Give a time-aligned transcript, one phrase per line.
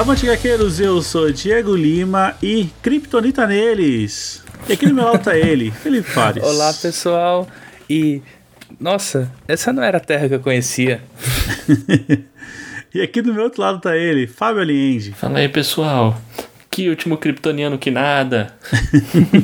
[0.00, 4.42] Avante Gaqueiros, eu sou Diego Lima e Kryptonita neles.
[4.66, 6.42] E aqui no meu lado tá ele, Felipe Fares.
[6.42, 7.46] Olá pessoal,
[7.88, 8.22] e
[8.80, 11.02] nossa, essa não era a terra que eu conhecia.
[12.94, 15.12] e aqui do meu outro lado tá ele, Fábio Aliende.
[15.12, 16.18] Fala aí pessoal,
[16.70, 18.54] que último kryptoniano que nada.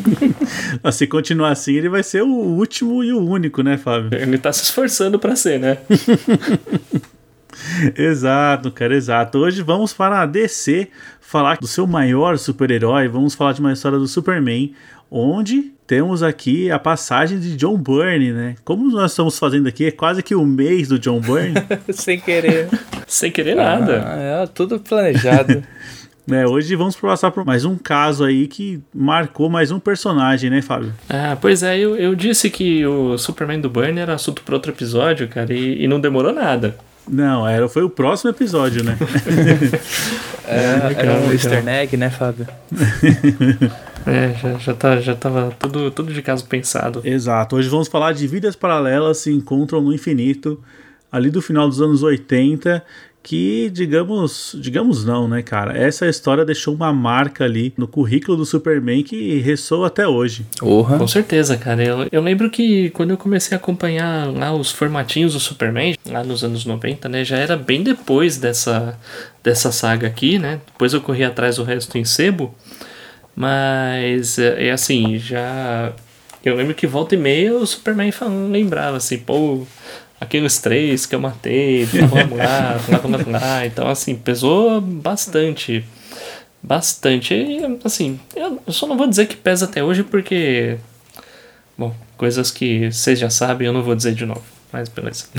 [0.91, 4.19] Se continuar assim, ele vai ser o último e o único, né, Fábio?
[4.19, 5.77] Ele tá se esforçando para ser, né?
[7.97, 9.39] exato, cara, exato.
[9.39, 10.89] Hoje vamos para a DC
[11.21, 13.09] falar do seu maior super-herói.
[13.09, 14.75] Vamos falar de uma história do Superman,
[15.11, 18.57] onde temos aqui a passagem de John Byrne, né?
[18.65, 21.55] Como nós estamos fazendo aqui, é quase que o mês do John Byrne.
[21.91, 22.69] Sem querer.
[23.07, 24.05] Sem querer nada.
[24.07, 25.63] Ah, é tudo planejado.
[26.29, 30.61] É, hoje vamos passar por mais um caso aí que marcou mais um personagem, né,
[30.61, 30.93] Fábio?
[31.09, 34.73] Ah, pois é, eu, eu disse que o Superman do Byrne era assunto para outro
[34.73, 36.77] episódio, cara, e, e não demorou nada.
[37.09, 38.99] Não, era, foi o próximo episódio, né?
[40.47, 42.47] é, era um easter egg, né, Fábio?
[44.05, 47.01] é, já, já, tá, já tava tudo, tudo de caso pensado.
[47.05, 47.57] Exato.
[47.57, 50.61] Hoje vamos falar de vidas paralelas se encontram no infinito,
[51.11, 52.85] ali do final dos anos 80,
[53.27, 55.77] que, digamos, digamos não, né, cara?
[55.77, 60.47] Essa história deixou uma marca ali no currículo do Superman que ressoa até hoje.
[60.63, 60.97] Uhum.
[60.97, 61.83] Com certeza, cara.
[61.83, 66.23] Eu, eu lembro que quando eu comecei a acompanhar lá os formatinhos do Superman, lá
[66.23, 68.97] nos anos 90, né, já era bem depois dessa,
[69.43, 70.61] dessa saga aqui, né?
[70.65, 72.55] Depois eu corri atrás do resto em sebo,
[73.35, 75.93] mas é, é assim, já...
[76.45, 79.67] Eu lembro que volta e meia o Superman falando, lembrava assim, pô,
[80.21, 83.67] aqueles três que eu matei, vamos lá, lá, lá.
[83.67, 85.85] Então, assim, pesou bastante.
[86.63, 87.35] Bastante.
[87.35, 90.79] E, assim, eu só não vou dizer que pesa até hoje porque.
[91.79, 94.43] Bom, coisas que vocês já sabem, eu não vou dizer de novo.
[94.73, 95.27] Mas beleza.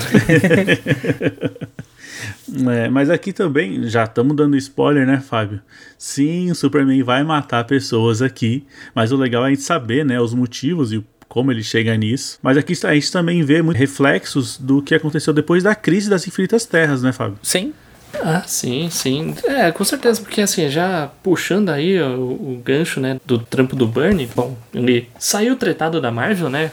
[2.71, 5.61] é, mas aqui também, já estamos dando spoiler, né, Fábio?
[5.97, 8.65] Sim, o Superman vai matar pessoas aqui,
[8.95, 11.05] mas o legal é a gente saber, né, os motivos e o
[11.37, 12.39] como ele chega nisso.
[12.41, 16.27] Mas aqui a gente também vê muitos reflexos do que aconteceu depois da crise das
[16.27, 17.37] infinitas terras, né, Fábio?
[17.43, 17.73] Sim,
[18.13, 19.35] ah, sim, sim.
[19.45, 23.87] É, com certeza, porque assim, já puxando aí o, o, gancho, né, do trampo do
[23.87, 26.71] Bernie, bom, ele saiu tretado da Marvel, né,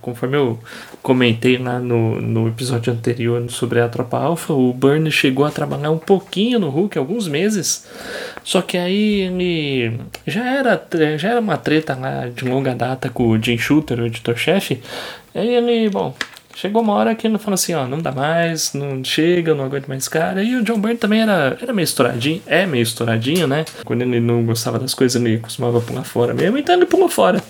[0.00, 0.58] conforme eu
[1.02, 5.90] comentei lá no, no episódio anterior sobre a Tropa Alpha, o Bernie chegou a trabalhar
[5.90, 7.86] um pouquinho no Hulk, alguns meses,
[8.44, 13.28] só que aí ele já era, já era uma treta lá de longa data com
[13.28, 14.80] o Jim Shooter, o editor-chefe,
[15.34, 16.14] aí ele, bom,
[16.54, 19.88] Chegou uma hora que ele falou assim, ó, não dá mais, não chega, não aguento
[19.88, 20.42] mais cara.
[20.42, 23.64] E o John Byrne também era, era meio estouradinho, é meio estouradinho, né?
[23.84, 27.42] Quando ele não gostava das coisas, ele costumava pular fora mesmo, então ele pulou fora.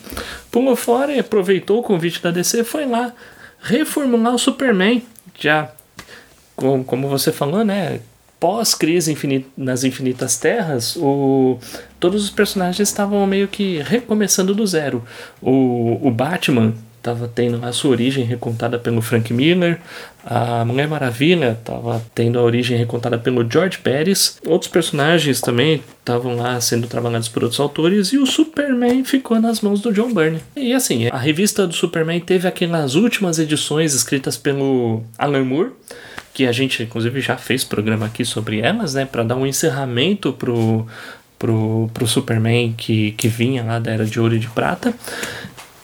[0.51, 3.13] Pulou fora e aproveitou o convite da DC, foi lá
[3.61, 5.03] reformular o Superman,
[5.39, 5.71] já,
[6.57, 8.01] como, como você falou, né?
[8.39, 11.59] Pós-crise infinita, nas Infinitas Terras, o,
[12.01, 15.05] todos os personagens estavam meio que recomeçando do zero.
[15.41, 19.81] O, o Batman estava tendo a sua origem recontada pelo Frank Miller,
[20.25, 26.37] a Mulher Maravilha estava tendo a origem recontada pelo George Pérez, outros personagens também estavam
[26.37, 30.41] lá sendo trabalhados por outros autores e o Superman ficou nas mãos do John Byrne.
[30.55, 35.71] E assim, a revista do Superman teve aquelas últimas edições escritas pelo Alan Moore,
[36.33, 40.33] que a gente inclusive já fez programa aqui sobre elas, né, para dar um encerramento
[40.33, 40.87] pro
[41.43, 44.95] pro, pro Superman que, que vinha lá da Era de Ouro e de Prata.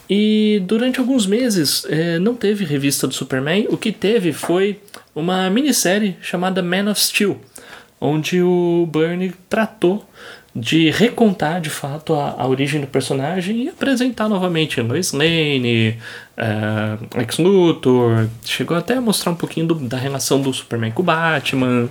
[0.08, 4.80] E durante alguns meses é, não teve revista do Superman, o que teve foi
[5.14, 7.38] uma minissérie chamada Man of Steel,
[8.00, 10.08] onde o Bernie tratou
[10.54, 15.98] de recontar de fato a, a origem do personagem e apresentar novamente Lois Lane,
[16.36, 21.02] uh, Lex Luthor, chegou até a mostrar um pouquinho do, da relação do Superman com
[21.02, 21.88] o Batman.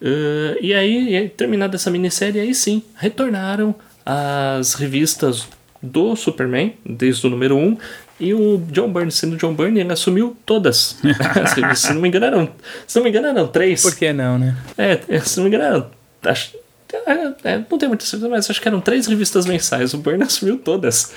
[0.00, 5.46] Uh, e aí, terminada essa minissérie, aí sim, retornaram as revistas
[5.82, 7.78] do Superman, desde o número 1,
[8.20, 10.96] e o John Byrne, sendo John Byrne, ele assumiu todas.
[11.76, 12.48] se, não me engano, eram,
[12.86, 13.82] se não me engano, eram três.
[13.82, 14.56] Por que não, né?
[14.76, 15.90] É, se não me engano, eram,
[16.24, 16.54] acho,
[16.92, 19.94] é, é, não tenho muita certeza, mas acho que eram três revistas mensais.
[19.94, 21.12] O Byrne assumiu todas.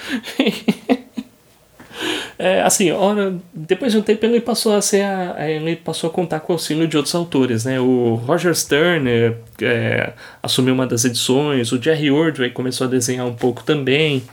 [2.44, 6.14] É, assim, ora, depois de um tempo ele passou a ser a, ele passou a
[6.14, 7.80] contar com o auxílio de outros autores, né?
[7.80, 13.26] O Roger Stern é, é, assumiu uma das edições, o Jerry Ordway começou a desenhar
[13.26, 14.24] um pouco também.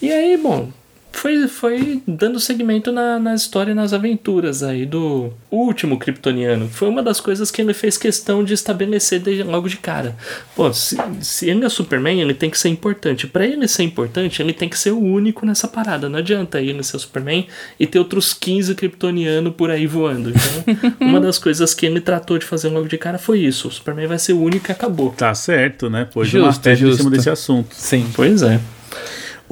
[0.00, 0.70] E aí, bom,
[1.12, 6.68] foi, foi dando segmento na, na história e nas aventuras aí do último kryptoniano.
[6.68, 10.16] Foi uma das coisas que ele fez questão de estabelecer desde logo de cara.
[10.56, 13.26] Pô, se, se ele é Superman, ele tem que ser importante.
[13.26, 16.08] Para ele ser importante, ele tem que ser o único nessa parada.
[16.08, 17.46] Não adianta ele ser o Superman
[17.78, 20.30] e ter outros 15 kryptonianos por aí voando.
[20.30, 23.68] Então, uma das coisas que ele tratou de fazer logo de cara foi isso.
[23.68, 25.10] O Superman vai ser o único e acabou.
[25.10, 26.08] Tá certo, né?
[26.12, 26.98] Pôs Justo, uma tese em justo.
[26.98, 27.74] cima desse assunto.
[27.74, 28.08] Sim.
[28.14, 28.60] Pois é.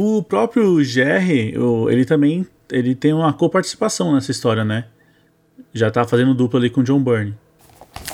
[0.02, 1.54] O próprio Jerry,
[1.90, 4.84] ele também ele tem uma coparticipação nessa história, né?
[5.74, 7.34] Já tá fazendo dupla ali com o John Byrne.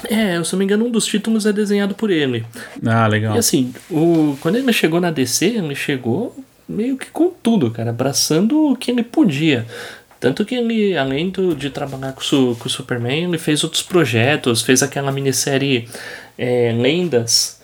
[0.09, 2.45] É, se eu não me engano, um dos títulos é desenhado por ele.
[2.85, 3.37] Ah, legal.
[3.37, 6.35] E assim, o, quando ele chegou na DC, ele chegou
[6.69, 9.65] meio que com tudo, cara, abraçando o que ele podia.
[10.19, 13.63] Tanto que ele, além do, de trabalhar com, o Su- com o Superman, ele fez
[13.63, 15.89] outros projetos, fez aquela minissérie
[16.37, 17.61] é, Lendas,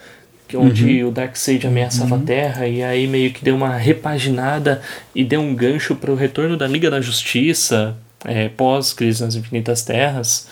[0.53, 4.83] que onde o Darkseid ameaçava a Terra, e aí meio que deu uma repaginada
[5.15, 9.83] e deu um gancho para o retorno da Liga da Justiça, é, pós-Crise nas Infinitas
[9.83, 10.49] Terras.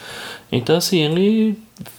[0.51, 1.59] Então, assim, ele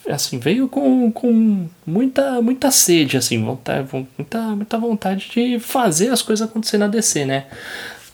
[0.10, 3.88] assim, veio com, com muita, muita sede, assim, vontade,
[4.18, 7.46] muita, muita vontade de fazer as coisas acontecer na DC, né?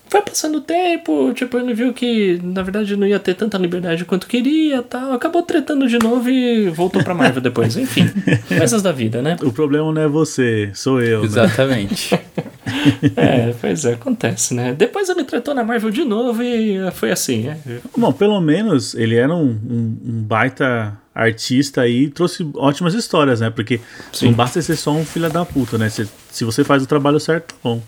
[0.10, 4.06] Foi passando o tempo, tipo, ele viu que na verdade não ia ter tanta liberdade
[4.06, 5.12] quanto queria tal.
[5.14, 7.76] Acabou tretando de novo e voltou pra Marvel depois.
[7.78, 8.10] Enfim,
[8.48, 9.36] coisas da vida, né?
[9.42, 11.20] O problema não é você, sou eu.
[11.22, 11.26] Né?
[11.26, 12.18] Exatamente.
[13.16, 14.74] É, pois é, acontece, né?
[14.78, 17.58] Depois ele tretou na Marvel de novo e foi assim, é.
[17.98, 23.40] Bom, pelo menos ele era um, um- um baita artista aí e trouxe ótimas histórias,
[23.40, 23.50] né?
[23.50, 23.80] Porque
[24.12, 24.28] Sim.
[24.28, 25.90] não basta ser só um filho da puta, né?
[25.90, 27.82] Se, se você faz o trabalho certo, tá bom.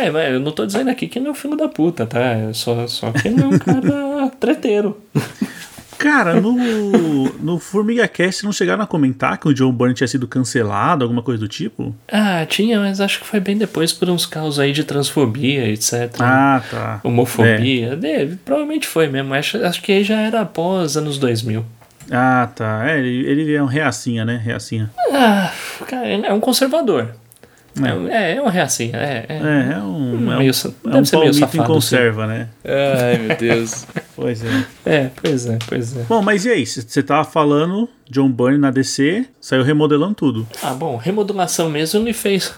[0.00, 2.38] É, mas eu não tô dizendo aqui que ele é um filho da puta, tá?
[2.38, 4.96] Eu Só, só que ele é um cara treteiro.
[5.98, 6.54] Cara, no,
[7.38, 11.22] no Formiga Cast não chegaram a comentar que o John Byrne tinha sido cancelado, alguma
[11.22, 11.94] coisa do tipo?
[12.10, 16.10] Ah, tinha, mas acho que foi bem depois por uns casos aí de transfobia, etc.
[16.20, 17.00] Ah, tá.
[17.04, 17.98] Homofobia.
[18.02, 19.34] É, provavelmente foi mesmo.
[19.34, 21.62] Acho, acho que aí já era após anos 2000.
[22.10, 22.88] Ah, tá.
[22.88, 24.40] É, ele, ele é um reacinha, né?
[24.42, 24.90] Reacinha.
[25.12, 25.52] Ah,
[25.86, 27.10] cara, ele é um conservador.
[27.78, 28.96] É, um- é, é um reacinha.
[28.96, 30.30] É, é, É, é um.
[30.32, 31.52] É um, meio, é deve um ser meio palmito em safado.
[31.52, 31.64] sim.
[31.64, 32.48] conserva, né?
[32.64, 33.86] Ai, meu Deus.
[34.20, 34.64] Pois é.
[34.84, 36.02] É, pois é, pois é.
[36.02, 36.66] Bom, mas e aí?
[36.66, 40.46] Você tava falando, John Byrne na DC, saiu remodelando tudo.
[40.62, 42.52] Ah, bom, remodelação mesmo ele fez.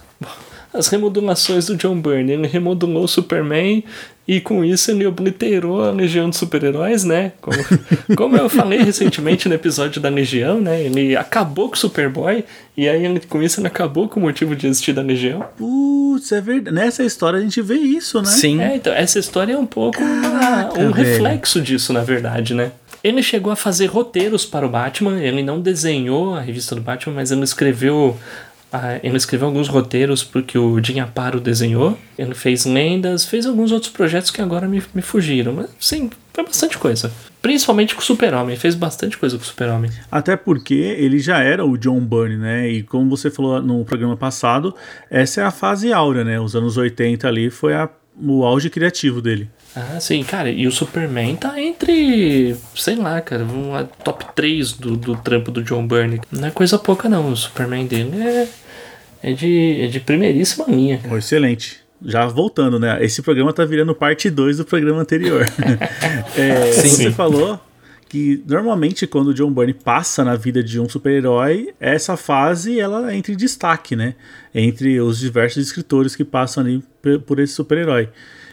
[0.74, 2.32] As remodelações do John Byrne.
[2.32, 3.84] Ele remodelou o Superman
[4.26, 7.32] e com isso ele obliterou a Legião de Super-Heróis, né?
[7.40, 7.56] Como,
[8.16, 10.80] como eu falei recentemente no episódio da Legião, né?
[10.82, 12.44] Ele acabou com o Superboy
[12.76, 15.44] e aí ele, com isso ele acabou com o motivo de existir da Legião.
[15.58, 16.74] Putz, é verdade.
[16.74, 18.26] Nessa história a gente vê isso, né?
[18.28, 18.60] Sim.
[18.60, 20.94] É, então, essa história é um pouco uma- Caraca, um velho.
[20.94, 22.72] reflexo disso, na verdade, né?
[23.02, 27.16] Ele chegou a fazer roteiros para o Batman, ele não desenhou a revista do Batman,
[27.16, 28.16] mas ele escreveu.
[28.72, 31.98] Ah, ele escreveu alguns roteiros porque o Jim Aparo desenhou.
[32.18, 35.52] Ele fez lendas, fez alguns outros projetos que agora me, me fugiram.
[35.52, 37.12] Mas sim, foi bastante coisa.
[37.42, 39.90] Principalmente com o Super-Homem, fez bastante coisa com o Super-Homem.
[40.10, 42.68] Até porque ele já era o John Byrne, né?
[42.70, 44.74] E como você falou no programa passado,
[45.10, 46.40] essa é a fase áurea, né?
[46.40, 49.50] Os anos 80 ali foi a- o auge criativo dele.
[49.74, 54.96] Ah, sim, cara, e o Superman tá entre, sei lá, cara, uma top 3 do,
[54.98, 56.20] do trampo do John Byrne.
[56.30, 57.32] Não é coisa pouca, não.
[57.32, 58.46] O Superman dele é,
[59.22, 60.98] é, de, é de primeiríssima linha.
[60.98, 61.14] cara.
[61.14, 61.80] Oh, excelente.
[62.04, 62.98] Já voltando, né?
[63.04, 65.46] Esse programa tá virando parte 2 do programa anterior.
[66.36, 66.88] É, Sim.
[66.88, 67.60] Você falou
[68.08, 73.14] que normalmente quando o John Byrne passa na vida de um super-herói, essa fase ela
[73.14, 74.14] entra em destaque, né?
[74.54, 76.82] Entre os diversos escritores que passam ali
[77.26, 78.08] por esse super-herói.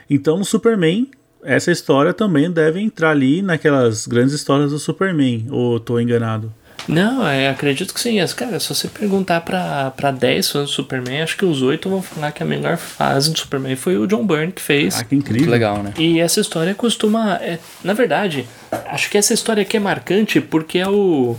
[0.10, 1.10] Então no Superman,
[1.44, 6.54] essa história também deve entrar ali naquelas grandes histórias do Superman, ou tô enganado?
[6.90, 8.20] Não, é, acredito que sim.
[8.20, 11.90] As- Cara, se você perguntar pra, pra 10 fãs do Superman, acho que os 8
[11.90, 14.96] vão falar que a melhor fase do Superman foi o John Byrne que fez.
[15.00, 15.52] Ah, que Muito incrível.
[15.52, 15.94] legal, né?
[15.98, 17.36] E essa história costuma.
[17.36, 18.48] é, na verdade,
[18.88, 21.36] acho que essa história aqui é marcante porque é o.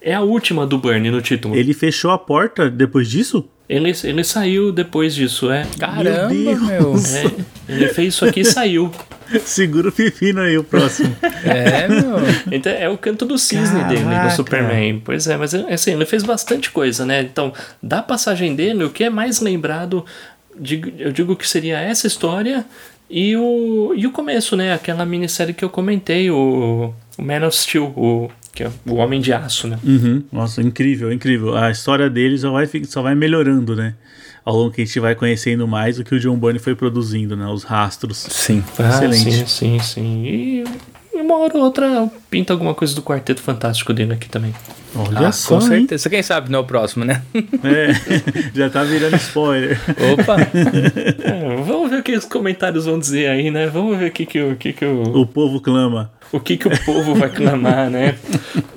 [0.00, 1.56] É a última do Byrne no título.
[1.56, 3.44] Ele fechou a porta depois disso?
[3.68, 5.66] Ele, ele saiu depois disso, é.
[5.78, 6.62] Caramba, Deus.
[6.62, 6.94] meu.
[7.68, 8.90] É, ele fez isso aqui e saiu.
[9.44, 11.14] Segura o pepino aí, o próximo.
[11.44, 12.16] É, meu.
[12.50, 14.24] Então é o canto do cisne dele Caraca.
[14.24, 15.02] no Superman.
[15.04, 17.22] Pois é, mas assim, ele fez bastante coisa, né?
[17.22, 20.04] Então, da passagem dele, o que é mais lembrado,
[20.98, 22.64] eu digo que seria essa história
[23.10, 24.72] e o, e o começo, né?
[24.72, 29.20] Aquela minissérie que eu comentei, o, o Man of Steel, o, que é o Homem
[29.20, 29.78] de Aço, né?
[29.84, 30.22] Uhum.
[30.32, 31.56] Nossa, incrível, incrível.
[31.56, 33.94] A história dele só vai, só vai melhorando, né?
[34.48, 37.36] Ao longo que a gente vai conhecendo mais o que o John Byrne foi produzindo,
[37.36, 37.46] né?
[37.48, 38.16] Os rastros.
[38.16, 38.64] Sim.
[38.80, 39.28] Excelente.
[39.28, 40.22] Ah, sim, sim, sim.
[40.24, 40.64] E,
[41.12, 44.54] e uma hora ou outra pinta alguma coisa do Quarteto Fantástico dele aqui também.
[44.96, 45.80] Olha Ah, só, com hein?
[45.80, 46.08] certeza.
[46.08, 47.20] Quem sabe não é o próximo, né?
[47.62, 47.92] É,
[48.56, 49.78] já tá virando spoiler.
[50.14, 50.36] Opa!
[51.28, 53.66] É, vamos ver o que os comentários vão dizer aí, né?
[53.66, 55.02] Vamos ver o que, que, o, que, que o.
[55.20, 56.10] O povo clama.
[56.32, 58.14] O que, que o povo vai clamar, né?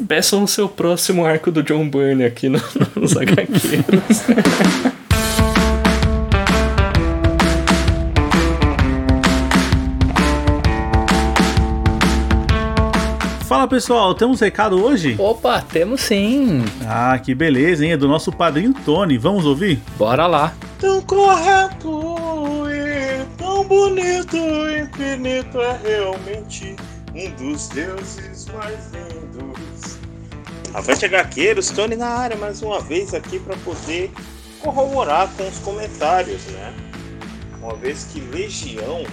[0.05, 2.59] Peçam o seu próximo arco do John Byrne aqui no,
[2.93, 4.25] nos HQs.
[13.61, 15.15] Fala pessoal, temos recado hoje?
[15.19, 16.65] Opa, temos sim.
[16.83, 17.91] Ah, que beleza, hein?
[17.91, 19.19] É do nosso padrinho Tony.
[19.19, 19.79] Vamos ouvir?
[19.99, 20.55] Bora lá.
[20.79, 26.75] Tão correto e tão bonito, infinito é realmente
[27.13, 29.99] um dos deuses mais lindos.
[30.73, 34.11] Avante HQueiros, Tony na área mais uma vez aqui para poder
[34.59, 36.73] corroborar com os comentários, né?
[37.61, 39.03] Uma vez que Legião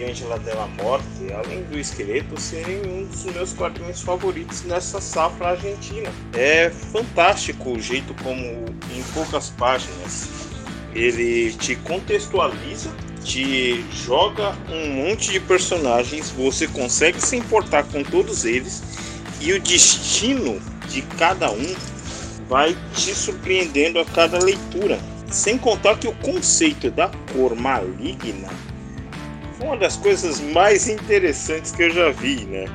[0.00, 5.50] e Angela Della Morte, além do esqueleto, serem um dos meus quadrinhos favoritos nessa safra
[5.50, 6.10] argentina.
[6.32, 10.28] É fantástico o jeito como, em poucas páginas,
[10.94, 12.90] ele te contextualiza,
[13.22, 18.82] te joga um monte de personagens, você consegue se importar com todos eles
[19.40, 21.74] e o destino de cada um
[22.48, 24.98] vai te surpreendendo a cada leitura.
[25.30, 28.48] Sem contar que o conceito da cor maligna
[29.62, 32.66] uma das coisas mais interessantes que eu já vi, né?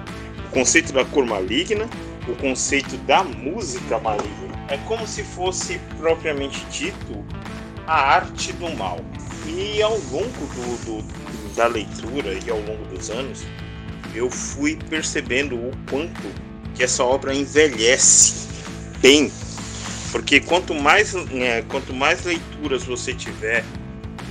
[0.48, 1.90] O conceito da cor maligna,
[2.28, 4.56] o conceito da música maligna.
[4.70, 7.26] É como se fosse propriamente dito
[7.88, 9.00] a arte do mal.
[9.48, 13.46] E ao longo do, do, da leitura e ao longo dos anos,
[14.14, 16.22] eu fui percebendo o quanto
[16.74, 18.48] que essa obra envelhece
[19.00, 19.32] bem.
[20.12, 23.64] Porque quanto mais, né, quanto mais leituras você tiver,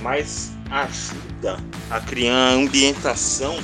[0.01, 1.57] mais ajuda
[1.89, 3.55] a criar ambientação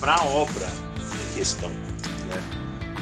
[0.00, 0.66] para a obra
[0.98, 1.70] em questão.
[1.70, 2.42] Né?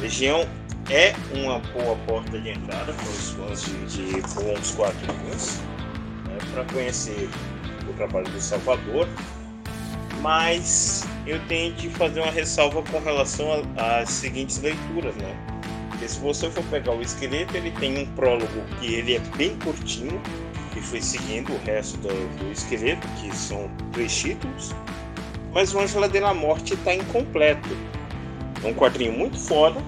[0.00, 0.46] Legião
[0.90, 5.58] é uma boa porta de entrada para os fãs de, de bons quadrinhos,
[6.26, 6.38] né?
[6.52, 7.28] para conhecer
[7.88, 9.08] o trabalho do Salvador,
[10.20, 15.34] mas eu tenho de fazer uma ressalva com relação às seguintes leituras, né?
[15.88, 19.56] Porque se você for pegar o esqueleto, ele tem um prólogo que ele é bem
[19.58, 20.20] curtinho,
[20.76, 24.74] e foi seguindo o resto do, do esqueleto, que são três títulos.
[25.52, 27.68] Mas o Ângela de la Morte está incompleto.
[28.64, 29.82] É um quadrinho muito foda,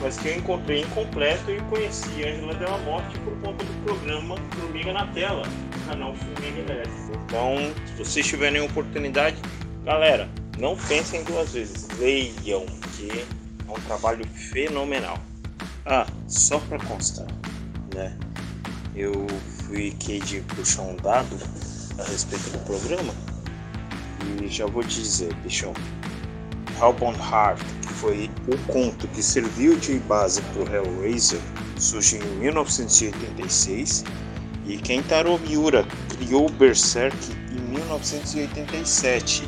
[0.00, 4.36] mas que eu encontrei incompleto e conheci Ângela de la Morte por conta do programa
[4.52, 5.42] Formiga na Tela,
[5.86, 6.82] canal Formiga.
[7.26, 9.36] Então, se vocês tiverem oportunidade,
[9.84, 15.18] galera, não pensem duas vezes, leiam, que é um trabalho fenomenal.
[15.86, 17.26] Ah, só para constar,
[17.94, 18.16] né?
[18.94, 19.26] Eu
[19.72, 21.34] fui de puxar um dado
[21.98, 23.14] a respeito do programa
[24.42, 25.72] e já vou te dizer, bichão.
[26.78, 31.40] Hellbound Heart, que foi o conto que serviu de base para o Hellraiser,
[31.78, 34.04] surgiu em 1986
[34.66, 37.16] e Kentaro Miura criou Berserk
[37.50, 39.44] em 1987.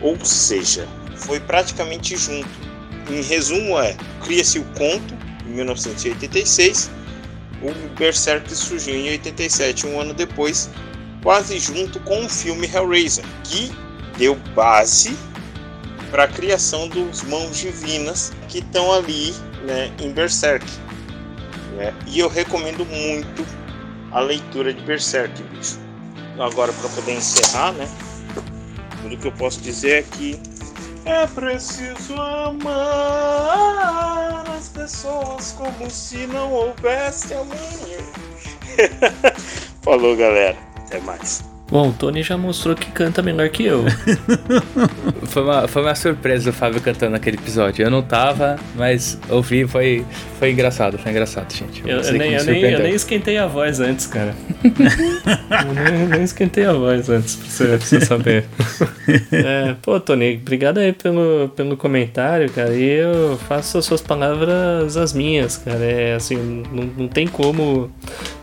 [0.00, 2.48] Ou seja, foi praticamente junto.
[3.10, 5.12] Em resumo é, cria-se o conto
[5.44, 6.99] em 1986
[7.62, 10.70] o Berserk surgiu em 87, um ano depois,
[11.22, 13.70] quase junto com o filme Hellraiser, que
[14.16, 15.16] deu base
[16.10, 20.66] para a criação dos mãos divinas que estão ali né, em Berserk.
[21.76, 21.94] Né?
[22.06, 23.46] E eu recomendo muito
[24.10, 25.78] a leitura de Berserk, bicho.
[26.38, 27.88] Agora, para poder encerrar, né?
[29.02, 30.40] Tudo que eu posso dizer é que
[31.10, 32.70] é preciso amar
[34.56, 37.98] as pessoas como se não houvesse amanhã.
[39.82, 40.56] Falou, galera.
[40.76, 41.49] Até mais.
[41.70, 43.84] Bom, o Tony já mostrou que canta melhor que eu.
[45.22, 47.84] foi, uma, foi uma surpresa o Fábio cantando naquele episódio.
[47.84, 50.04] Eu não tava, mas ouvi, foi,
[50.40, 51.82] foi engraçado, foi engraçado, gente.
[51.86, 54.34] Eu, eu, nem, eu, nem, eu, nem, esquentei a voz antes, cara.
[54.64, 58.44] eu nem, nem, esquentei a voz antes, pra você, pra você saber.
[59.30, 62.74] é, pô, Tony, obrigado aí pelo, pelo comentário, cara.
[62.74, 65.84] E eu faço as suas palavras as minhas, cara.
[65.84, 67.88] É assim, não, não tem como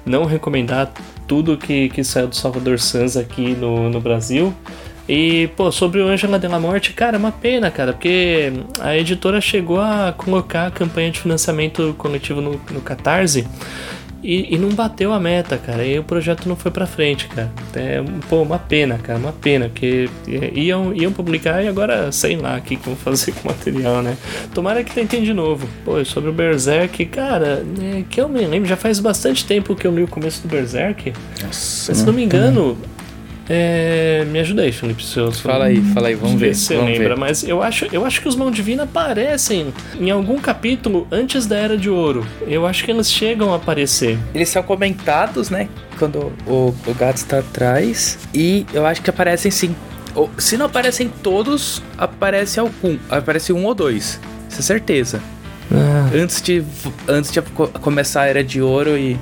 [0.06, 0.94] não recomendar
[1.28, 4.54] tudo que, que saiu do Salvador Sanz aqui no, no Brasil.
[5.08, 8.98] E, pô, sobre o Ângela de la Morte, cara, é uma pena, cara, porque a
[8.98, 13.48] editora chegou a colocar a campanha de financiamento coletivo no, no Catarse
[14.24, 15.86] e, e, não bateu a meta, cara.
[15.86, 17.52] E o projeto não foi pra frente, cara.
[17.76, 22.58] É, pô, uma pena, cara, uma pena, porque iam, iam publicar e agora sei lá
[22.58, 24.18] o que vão fazer com o material, né?
[24.54, 25.68] Tomara que tentem de novo.
[25.86, 29.86] Pô, sobre o Berserk, cara, é, que eu me lembro, já faz bastante tempo que
[29.86, 31.14] eu li o começo do Berserk.
[31.44, 32.78] Nossa, se não me engano
[33.50, 35.04] É, me ajuda aí, Felipe.
[35.04, 36.54] Se eu, Fala aí, fala aí, vamos ver.
[36.54, 37.18] se você lembra, ver.
[37.18, 41.56] mas eu acho, eu acho que os Mão Divina aparecem em algum capítulo antes da
[41.58, 42.26] Era de Ouro.
[42.46, 44.18] Eu acho que eles chegam a aparecer.
[44.36, 45.70] Eles são comentados, né?
[45.98, 48.18] Quando o, o gato está atrás.
[48.34, 49.76] E eu acho que aparecem sim.
[50.14, 52.98] Ou, se não aparecem todos, aparece algum.
[53.10, 54.20] Aparece um ou dois.
[54.50, 55.22] Isso é certeza.
[56.14, 56.64] Antes de,
[57.08, 59.18] antes de co- começar a Era de Ouro e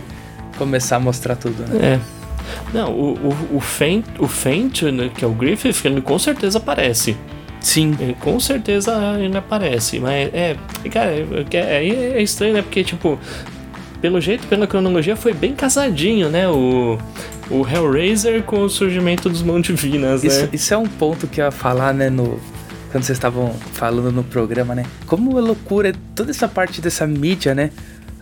[0.58, 1.94] começar a mostrar tudo, né?
[1.96, 2.00] É.
[2.74, 3.14] Não, o,
[3.52, 7.16] o, o Faint, o Faint né, que é o Griffith, ele com certeza aparece.
[7.60, 7.96] Sim.
[8.00, 10.00] Ele com certeza ele aparece.
[10.00, 10.56] Mas é.
[10.92, 12.62] Cara, é- é- aí é estranho, né?
[12.62, 13.18] Porque, tipo,
[14.02, 16.48] pelo jeito, pela cronologia, foi bem casadinho, né?
[16.48, 16.98] O,
[17.50, 20.28] o Hellraiser com o surgimento dos Mãos Divinas, né?
[20.30, 22.40] Isso, isso é um ponto que eu ia falar, né, no.
[22.92, 24.84] Quando vocês estavam falando no programa, né?
[25.06, 27.72] Como é loucura toda essa parte dessa mídia, né?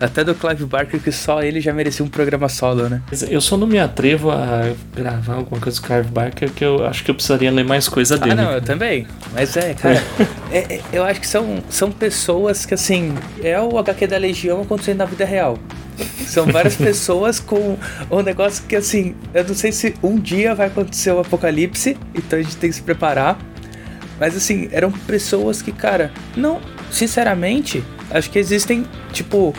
[0.04, 3.02] Até do Clive Barker, que só ele já merecia um programa solo, né?
[3.30, 7.06] Eu só não me atrevo a gravar alguma coisa do Clive Barker, que eu acho
[7.06, 8.32] que eu precisaria ler mais coisa dele.
[8.34, 9.08] Ah, não, eu também.
[9.32, 10.04] Mas é, cara.
[10.52, 14.62] é- é- eu acho que são, são pessoas que, assim, é o HQ da Legião
[14.62, 15.58] acontecendo na vida real.
[16.28, 17.78] São várias pessoas com
[18.12, 22.38] um negócio que, assim, eu não sei se um dia vai acontecer o apocalipse, então
[22.38, 23.40] a gente tem que se preparar.
[24.20, 26.60] Mas, assim, eram pessoas que, cara, não,
[26.92, 27.82] sinceramente,
[28.12, 29.54] acho que existem, tipo,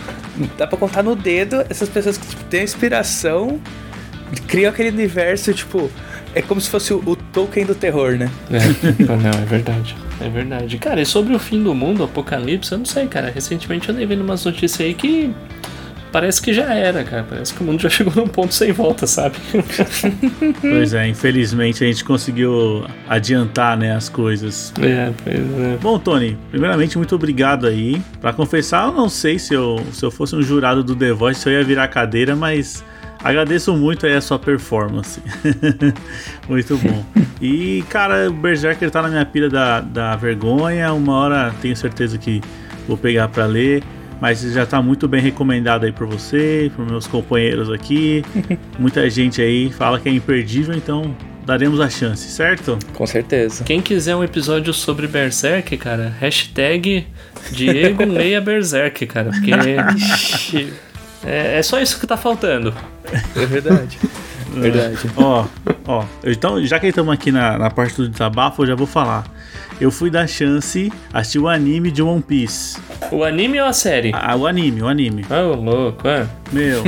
[0.56, 3.60] dá pra contar no dedo essas pessoas que tipo, têm inspiração,
[4.46, 5.90] criam aquele universo, tipo,
[6.34, 8.30] é como se fosse o, o Tolkien do terror, né?
[8.50, 8.58] É,
[9.04, 9.96] não, é verdade.
[10.20, 10.78] É verdade.
[10.78, 13.30] Cara, e sobre o fim do mundo, o apocalipse, eu não sei, cara.
[13.30, 15.32] Recentemente eu andei vendo umas notícias aí que
[16.14, 17.26] parece que já era, cara.
[17.28, 19.34] Parece que o mundo já chegou num ponto sem volta, sabe?
[20.60, 24.72] Pois é, infelizmente a gente conseguiu adiantar, né, as coisas.
[24.80, 25.76] é, pois é.
[25.80, 28.00] Bom, Tony, primeiramente, muito obrigado aí.
[28.20, 31.40] Pra confessar, eu não sei se eu, se eu fosse um jurado do The Voice,
[31.40, 32.84] se eu ia virar cadeira, mas
[33.22, 35.20] agradeço muito aí a sua performance.
[36.48, 37.04] muito bom.
[37.40, 40.92] E, cara, o Berserker tá na minha pilha da, da vergonha.
[40.92, 42.40] Uma hora tenho certeza que
[42.86, 43.82] vou pegar pra ler.
[44.20, 48.24] Mas já tá muito bem recomendado aí por você, por meus companheiros aqui.
[48.78, 52.78] Muita gente aí fala que é imperdível, então daremos a chance, certo?
[52.94, 53.64] Com certeza.
[53.64, 57.06] Quem quiser um episódio sobre Berserk, cara, hashtag
[57.50, 59.30] Diego leia Berserk, cara.
[59.30, 59.52] Porque
[61.24, 62.74] é, é só isso que tá faltando.
[63.36, 63.98] É verdade.
[64.60, 64.96] Verdade.
[65.16, 65.44] Ó,
[65.86, 69.24] ó, então já que estamos aqui na, na parte do desabafo, eu já vou falar.
[69.80, 72.78] Eu fui dar chance, assistir o anime de One Piece.
[73.10, 74.12] O anime ou a série?
[74.14, 75.24] Ah, o anime, o anime.
[75.28, 76.26] Ah, ô louco, é.
[76.52, 76.84] Meu,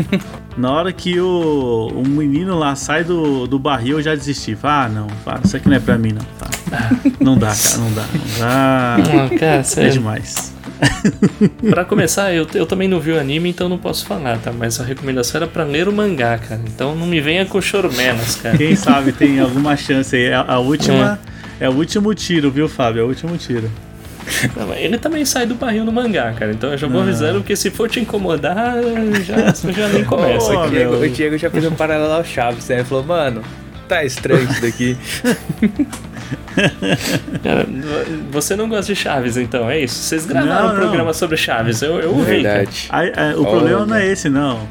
[0.57, 4.57] na hora que o, o menino lá sai do, do barril, eu já desisti.
[4.63, 6.23] Ah, não, pá, isso aqui não é pra mim, não.
[6.39, 6.91] Tá.
[7.21, 8.47] Não dá, cara, não dá, não dá.
[8.47, 8.97] Ah,
[9.39, 9.93] cara, É sério.
[9.93, 10.55] demais.
[11.71, 14.53] Pra começar, eu, eu também não vi o anime, então não posso falar, tá?
[14.53, 16.61] Mas a recomendação era pra ler o mangá, cara.
[16.67, 18.57] Então não me venha com chorumenas, cara.
[18.59, 20.33] Quem sabe tem alguma chance aí.
[20.33, 21.19] A, a última.
[21.61, 21.69] É.
[21.69, 23.01] o último tiro, viu, Fábio?
[23.01, 23.71] É o último tiro.
[24.57, 26.53] Não, Ele também sai do barril no mangá, cara.
[26.53, 27.05] Então eu já vou Ah.
[27.05, 28.75] avisando, porque se for te incomodar,
[29.25, 30.53] já, já nem começa.
[30.53, 32.77] Ô, O Diego, o Diego já fez um paralelo ao Chaves, né?
[32.77, 33.43] Ele falou, mano,
[33.89, 34.97] tá estranho isso daqui.
[37.43, 37.67] Cara,
[38.31, 39.95] você não gosta de Chaves, então, é isso?
[40.03, 40.81] Vocês gravaram Não, um não.
[40.81, 42.43] programa sobre Chaves, eu, eu ouvi.
[42.43, 42.87] Verdade.
[42.91, 43.51] Aí, é, o Olha.
[43.51, 44.67] problema não é esse, não.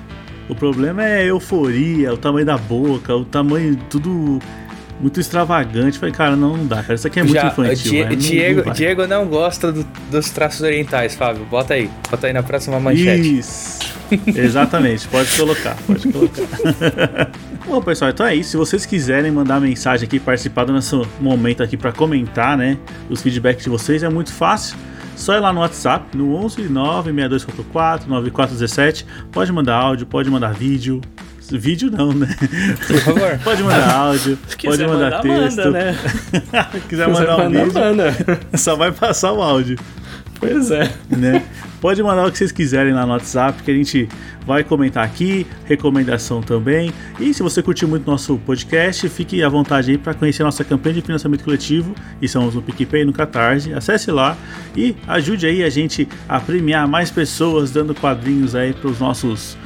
[0.50, 4.40] O problema é a euforia, o tamanho da boca, o tamanho, tudo
[5.02, 5.98] muito extravagante.
[5.98, 6.94] Falei, cara, não, não dá, cara.
[6.94, 7.92] Isso aqui é muito Já, infantil.
[7.92, 8.74] Die- vai, não- Diego, não vai.
[8.74, 11.46] Diego não gosta do- dos traços orientais, Fábio.
[11.46, 11.90] Bota aí.
[12.12, 13.40] Bota aí na próxima manchete.
[13.40, 13.80] Isso.
[14.28, 16.42] Exatamente, pode colocar, pode colocar.
[17.68, 18.52] Bom, pessoal, então é isso.
[18.52, 22.78] Se vocês quiserem mandar mensagem aqui, participar do nosso momento aqui para comentar, né,
[23.10, 24.78] os feedbacks de vocês, é muito fácil.
[25.16, 29.06] Só ir lá no WhatsApp, no 11 96244 9417.
[29.32, 31.02] Pode mandar áudio, pode mandar vídeo.
[31.52, 32.28] Vídeo não, né?
[32.88, 33.38] Por favor.
[33.44, 35.58] Pode mandar áudio, pode mandar, mandar, texto.
[35.58, 35.94] manda, né?
[36.74, 38.40] Se quiser Se mandar um mandar, vídeo, manda.
[38.58, 39.78] só vai passar o áudio.
[40.40, 40.92] Pois é.
[41.08, 41.44] né?
[41.82, 44.08] Pode mandar o que vocês quiserem lá no WhatsApp, que a gente
[44.46, 46.92] vai comentar aqui, recomendação também.
[47.20, 50.96] E se você curtiu muito nosso podcast, fique à vontade aí para conhecer nossa campanha
[50.96, 51.94] de financiamento coletivo.
[52.22, 53.74] E somos no PicPay e no Catarse.
[53.74, 54.38] Acesse lá
[54.76, 59.58] e ajude aí a gente a premiar mais pessoas, dando quadrinhos aí para os nossos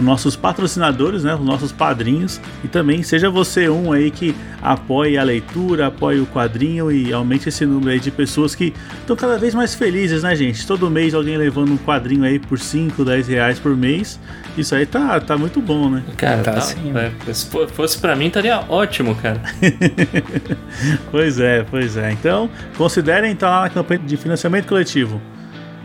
[0.00, 5.18] os nossos patrocinadores, né, os nossos padrinhos, e também seja você um aí que apoie
[5.18, 9.36] a leitura, apoie o quadrinho e aumente esse número aí de pessoas que estão cada
[9.38, 10.66] vez mais felizes, né, gente?
[10.66, 14.18] Todo mês alguém levando um quadrinho aí por 5, 10 reais por mês,
[14.56, 16.02] isso aí tá, tá muito bom, né?
[16.16, 16.92] Cara, Tá tá, sim.
[16.96, 19.40] é, se fo- fosse pra mim, estaria ótimo, cara.
[21.10, 22.10] Pois é, pois é.
[22.12, 25.20] Então, considerem entrar lá na campanha de financiamento coletivo.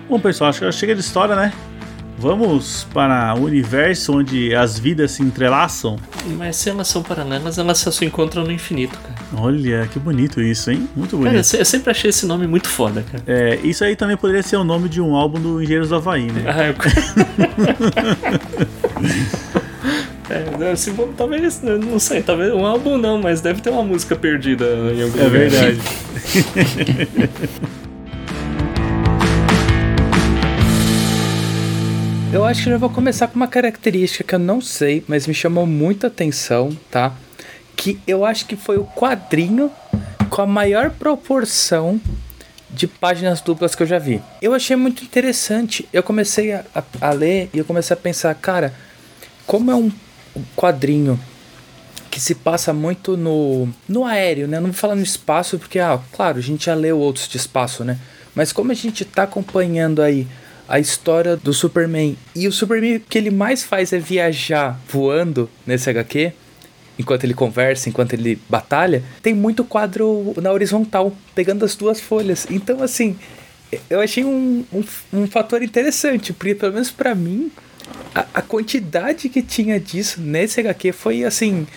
[0.09, 1.51] Bom, pessoal, acho que chega de história, né?
[2.17, 5.97] Vamos para o universo onde as vidas se entrelaçam?
[6.35, 9.15] Mas se elas são paralelas, elas só se encontram no infinito, cara.
[9.35, 10.89] Olha, que bonito isso, hein?
[10.95, 11.33] Muito bonito.
[11.33, 13.23] Cara, eu sempre achei esse nome muito foda, cara.
[13.27, 16.31] É, isso aí também poderia ser o nome de um álbum do Engenheiros do Havaí,
[16.31, 16.43] né?
[16.47, 16.75] Ah, eu...
[20.29, 24.13] É, assim, bom, talvez, não sei, talvez um álbum não, mas deve ter uma música
[24.13, 25.25] perdida em algum é lugar.
[25.25, 25.79] É verdade.
[32.37, 35.33] Eu acho que já vou começar com uma característica que eu não sei, mas me
[35.33, 37.15] chamou muita atenção, tá?
[37.75, 39.71] Que eu acho que foi o quadrinho
[40.29, 41.99] com a maior proporção
[42.69, 44.21] de páginas duplas que eu já vi.
[44.39, 45.89] Eu achei muito interessante.
[45.91, 48.71] Eu comecei a, a, a ler e eu comecei a pensar, cara,
[49.47, 49.91] como é um
[50.55, 51.19] quadrinho
[52.11, 54.59] que se passa muito no, no aéreo, né?
[54.59, 57.83] Não vou falar no espaço, porque, ah, claro, a gente já leu outros de espaço,
[57.83, 57.97] né?
[58.35, 60.27] Mas como a gente tá acompanhando aí
[60.67, 62.17] a história do Superman.
[62.35, 66.33] E o Superman, que ele mais faz é viajar voando nesse HQ,
[66.99, 69.03] enquanto ele conversa, enquanto ele batalha.
[69.21, 72.47] Tem muito quadro na horizontal, pegando as duas folhas.
[72.49, 73.17] Então, assim,
[73.89, 77.51] eu achei um, um, um fator interessante, porque pelo menos para mim,
[78.13, 81.67] a, a, quantidade que tinha disso nesse HQ foi assim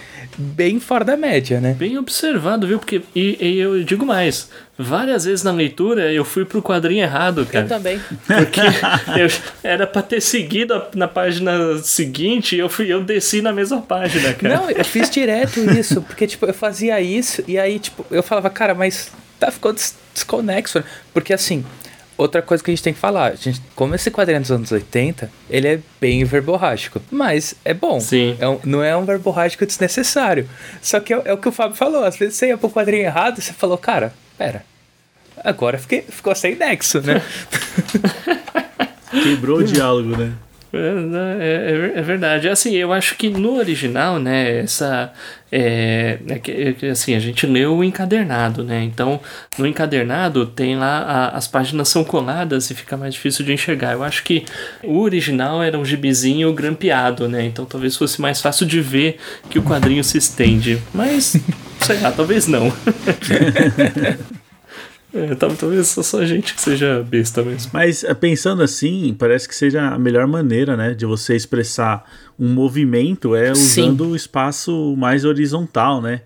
[0.40, 1.74] bem fora da média, né?
[1.79, 2.79] Bem observado, viu?
[2.79, 4.48] Porque e, e, eu digo mais,
[4.79, 7.66] várias vezes na leitura eu fui pro quadrinho errado, cara.
[7.66, 8.00] Eu também.
[8.26, 8.61] Porque
[9.20, 9.29] eu,
[9.62, 14.33] era para ter seguido a, na página seguinte, eu fui eu desci na mesma página,
[14.33, 14.57] cara.
[14.57, 18.48] Não, eu fiz direto isso, porque tipo, eu fazia isso e aí tipo, eu falava,
[18.48, 19.74] cara, mas tá ficou
[20.14, 21.64] desconexo, porque assim,
[22.20, 25.30] outra coisa que a gente tem que falar, gente, como esse quadrinho dos anos 80,
[25.48, 27.98] ele é bem verborrágico, mas é bom.
[27.98, 28.37] Sim.
[28.38, 30.48] É um, não é um verborrágico desnecessário.
[30.83, 33.04] Só que é, é, o que o Fábio falou, às vezes você ia pro quadrinho
[33.04, 34.64] errado e você falou, cara, pera,
[35.42, 37.22] agora fiquei, ficou sem nexo, né?
[39.22, 40.33] Quebrou o diálogo, né?
[40.72, 42.48] É, é, é, verdade.
[42.48, 45.12] Assim, eu acho que no original, né, essa.
[45.50, 48.85] É, é é assim, a gente leu o encadernado, né?
[48.85, 49.20] Então,
[49.59, 51.00] no encadernado tem lá.
[51.00, 53.94] A, as páginas são coladas e fica mais difícil de enxergar.
[53.94, 54.44] Eu acho que
[54.85, 57.44] o original era um gibizinho grampeado, né?
[57.44, 60.80] Então talvez fosse mais fácil de ver que o quadrinho se estende.
[60.94, 61.37] Mas,
[61.80, 62.72] sei lá, talvez não.
[65.12, 67.70] É, talvez só a gente que seja besta mesmo.
[67.73, 72.05] Mas é, pensando assim, parece que seja a melhor maneira, né, de você expressar
[72.38, 74.11] um movimento é usando Sim.
[74.12, 76.23] o espaço mais horizontal, né?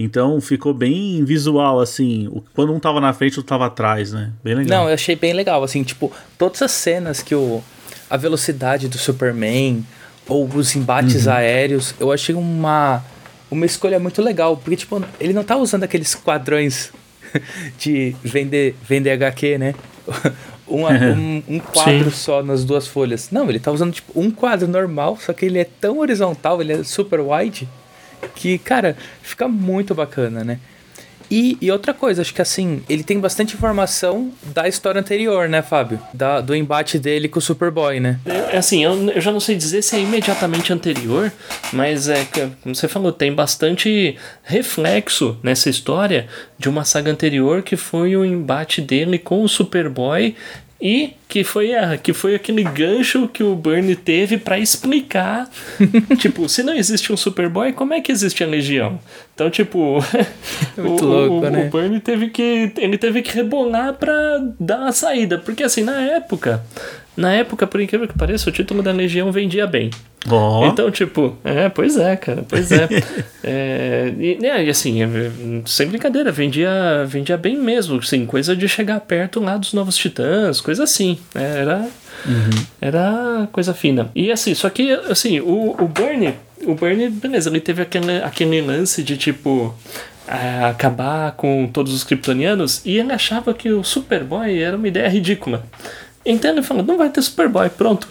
[0.00, 2.30] Então ficou bem visual, assim.
[2.54, 4.30] Quando um tava na frente, outro tava atrás, né?
[4.44, 4.82] Bem legal.
[4.82, 7.60] Não, eu achei bem legal, assim, tipo, todas as cenas que o.
[8.08, 9.84] A velocidade do Superman,
[10.26, 11.32] ou os embates uhum.
[11.32, 13.04] aéreos, eu achei uma.
[13.50, 16.92] Uma escolha muito legal, porque, tipo, ele não tá usando aqueles quadrões
[17.78, 19.74] de vender, vender HQ, né?
[20.70, 22.16] Um, um, um, quadro Sim.
[22.16, 23.30] só nas duas folhas.
[23.30, 26.74] Não, ele tá usando tipo um quadro normal, só que ele é tão horizontal, ele
[26.74, 27.66] é super wide,
[28.34, 30.60] que, cara, fica muito bacana, né?
[31.30, 35.60] E, e, outra coisa, acho que assim, ele tem bastante informação da história anterior, né,
[35.62, 36.00] Fábio?
[36.12, 38.18] Da, do embate dele com o Superboy, né?
[38.24, 41.30] É, assim, eu, eu já não sei dizer se é imediatamente anterior,
[41.72, 42.24] mas é
[42.62, 46.26] como você falou, tem bastante reflexo nessa história
[46.58, 50.34] de uma saga anterior que foi o embate dele com o Superboy
[50.80, 55.50] e que foi, a, que foi aquele gancho que o Bernie teve para explicar.
[56.18, 58.98] tipo, se não existe um Superboy, como é que existe a Legião?
[59.34, 59.98] Então, tipo,
[60.78, 61.66] o, louco, o, né?
[61.66, 64.14] o Bernie teve que, ele teve que rebolar pra
[64.58, 65.38] dar uma saída.
[65.38, 66.64] Porque, assim, na época,
[67.18, 69.90] na época, por incrível que pareça, o título da Legião vendia bem.
[70.30, 70.64] Oh.
[70.66, 72.88] Então, tipo, é, pois é, cara, pois é.
[73.42, 75.08] é e, né, e assim, é,
[75.66, 80.60] sem brincadeira, vendia, vendia bem mesmo, assim, coisa de chegar perto lá dos Novos Titãs,
[80.60, 81.18] coisa assim.
[81.34, 81.88] Né, era,
[82.24, 82.64] uhum.
[82.80, 84.12] era coisa fina.
[84.14, 88.60] E assim, só que, assim, o, o Bernie, o Bernie, beleza, ele teve aquele, aquele
[88.60, 89.74] lance de tipo.
[90.70, 95.64] acabar com todos os kryptonianos e ele achava que o Superboy era uma ideia ridícula.
[96.28, 98.06] Então ele falou: não vai ter Superboy, pronto.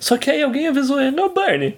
[0.00, 1.76] Só que aí alguém avisou ele: ô Barney,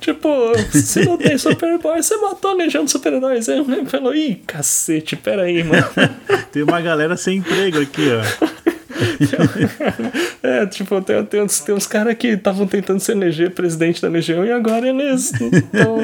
[0.00, 0.28] Tipo,
[0.70, 3.48] se não tem Superboy, você matou a legião de super-heróis.
[3.48, 5.86] Aí ele falou, ih, cacete, peraí, mano.
[6.52, 8.63] tem uma galera sem emprego aqui, ó.
[10.42, 14.08] é, tipo, tem, tem uns, tem uns caras que estavam tentando se eleger presidente da
[14.08, 15.32] Legião e agora eles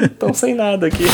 [0.03, 1.03] estão sem nada aqui.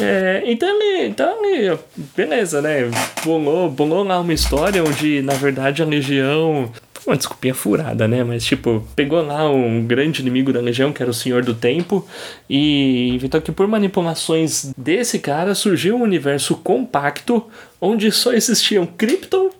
[0.00, 1.76] É, então ele, então ele,
[2.16, 2.88] beleza, né?
[3.24, 6.70] Bolou, bolou lá uma história onde, na verdade, a Legião
[7.08, 8.22] uma desculpinha furada, né?
[8.22, 12.06] Mas, tipo, pegou lá um grande inimigo da Legião, que era o Senhor do Tempo,
[12.48, 17.46] e inventou que por manipulações desse cara surgiu um universo compacto
[17.80, 19.50] onde só existiam Krypton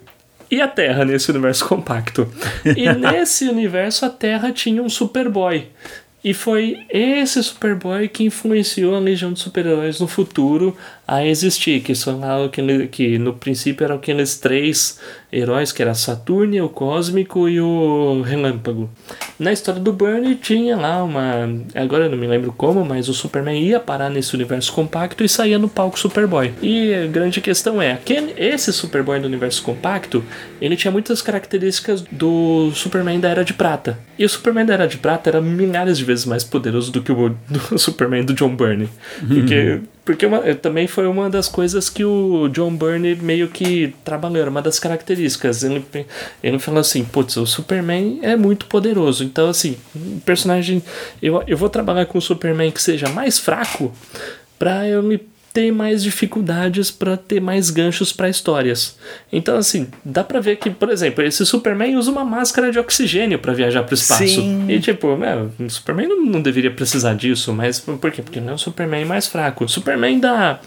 [0.50, 2.28] e a Terra nesse universo compacto.
[2.76, 5.66] E nesse universo a Terra tinha um Superboy.
[6.22, 11.94] E foi esse Superboy que influenciou a Legião de Super-Heróis no futuro a existir, que
[11.94, 14.98] são lá aquele, que no princípio eram aqueles três
[15.32, 18.90] heróis, que era Saturno, o Cósmico e o Relâmpago.
[19.38, 23.14] Na história do Burnie tinha lá uma, agora eu não me lembro como, mas o
[23.14, 26.52] Superman ia parar nesse universo compacto e saía no palco Superboy.
[26.62, 30.24] E a grande questão é, aquele, esse Superboy do universo compacto,
[30.60, 33.98] ele tinha muitas características do Superman da Era de Prata.
[34.18, 37.12] E o Superman da Era de Prata era milhares de vezes mais poderoso do que
[37.12, 38.88] o do Superman do John Byrne.
[39.26, 44.38] Porque porque uma, também foi uma das coisas que o John Byrne meio que trabalhou,
[44.38, 45.62] era uma das características.
[45.62, 45.84] Ele,
[46.42, 49.22] ele falou assim: putz, o Superman é muito poderoso.
[49.22, 50.82] Então, assim, um personagem.
[51.20, 53.92] Eu, eu vou trabalhar com o Superman que seja mais fraco
[54.58, 55.20] pra eu me
[55.58, 58.96] ter mais dificuldades para ter mais ganchos para histórias.
[59.32, 63.40] Então, assim, dá pra ver que, por exemplo, esse Superman usa uma máscara de oxigênio
[63.40, 64.24] para viajar pro espaço.
[64.24, 64.66] Sim.
[64.68, 68.22] E, tipo, meu, o Superman não, não deveria precisar disso, mas por quê?
[68.22, 69.64] Porque ele é um Superman mais fraco.
[69.64, 70.60] O Superman da,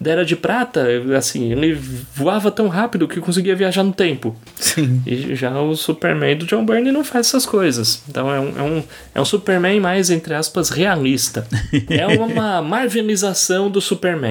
[0.00, 1.78] da Era de Prata, assim, ele
[2.14, 4.34] voava tão rápido que conseguia viajar no tempo.
[4.56, 5.02] Sim.
[5.06, 8.02] E já o Superman do John Byrne não faz essas coisas.
[8.08, 8.82] Então é um, é um,
[9.16, 11.46] é um Superman mais, entre aspas, realista.
[11.90, 14.29] É uma marvelização do Superman,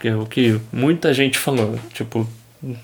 [0.00, 1.78] que é o que muita gente falou.
[1.92, 2.26] Tipo,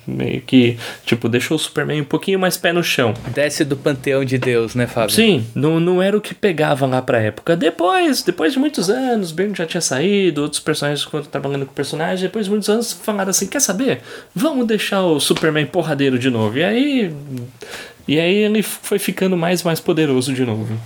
[0.07, 3.15] meio que, tipo, deixou o Superman um pouquinho mais pé no chão.
[3.35, 5.15] Desce do panteão de Deus, né, Fábio?
[5.15, 7.57] Sim, não, não era o que pegava lá pra época.
[7.57, 11.75] Depois, depois de muitos anos, Byrne já tinha saído, outros personagens foram trabalhando com o
[11.75, 14.01] personagem, depois de muitos anos falaram assim, quer saber?
[14.35, 16.59] Vamos deixar o Superman porradeiro de novo.
[16.59, 17.15] E aí...
[18.07, 20.79] E aí ele foi ficando mais mais poderoso de novo.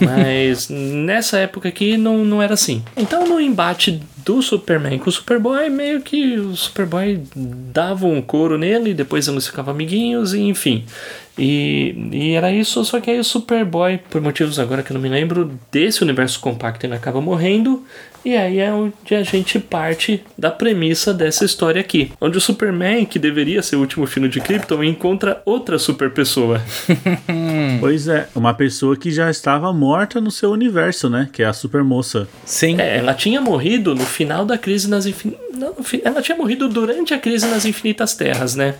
[0.00, 2.82] Mas nessa época aqui não, não era assim.
[2.96, 8.56] Então no embate do Superman com o Superboy, meio que o Superboy dava um couro
[8.56, 10.84] nele, depois eles ficavam amiguinhos, e enfim.
[11.40, 15.00] E, e era isso, só que aí o Superboy, por motivos agora que eu não
[15.00, 17.82] me lembro, desse universo compacto ele acaba morrendo.
[18.24, 22.12] E aí é onde a gente parte da premissa dessa história aqui.
[22.20, 26.60] Onde o Superman, que deveria ser o último filho de Krypton, encontra outra super pessoa.
[27.80, 31.28] Pois é, uma pessoa que já estava morta no seu universo, né?
[31.32, 32.28] Que é a super moça.
[32.44, 32.78] Sim.
[32.78, 35.40] É, ela tinha morrido no final da crise nas infinitas.
[36.04, 38.74] Ela tinha morrido durante a crise nas infinitas terras, né?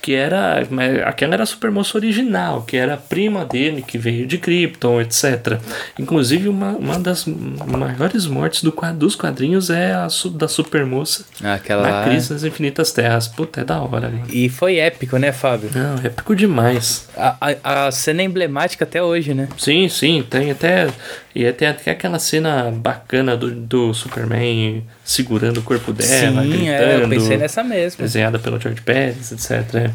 [0.00, 0.66] Que era.
[0.70, 1.46] mas Aquela era a
[1.96, 5.58] original, que era a prima dele, que veio de Krypton, etc.
[5.98, 12.04] Inclusive, uma, uma das maiores mortes do, dos quadrinhos é a da supermoça Aquela na
[12.04, 13.28] crise nas infinitas terras.
[13.28, 14.12] Puta, é da hora?
[14.32, 15.70] E foi épico, né, Fábio?
[15.74, 17.08] Não, épico demais.
[17.16, 19.48] A, a, a cena é emblemática até hoje, né?
[19.58, 20.88] Sim, sim, tem até.
[21.34, 26.68] E tem até aquela cena bacana do, do Superman segurando o corpo dela, Sim, gritando.
[26.68, 28.02] é, eu pensei nessa mesmo.
[28.02, 29.90] desenhada pelo George Pérez, etc.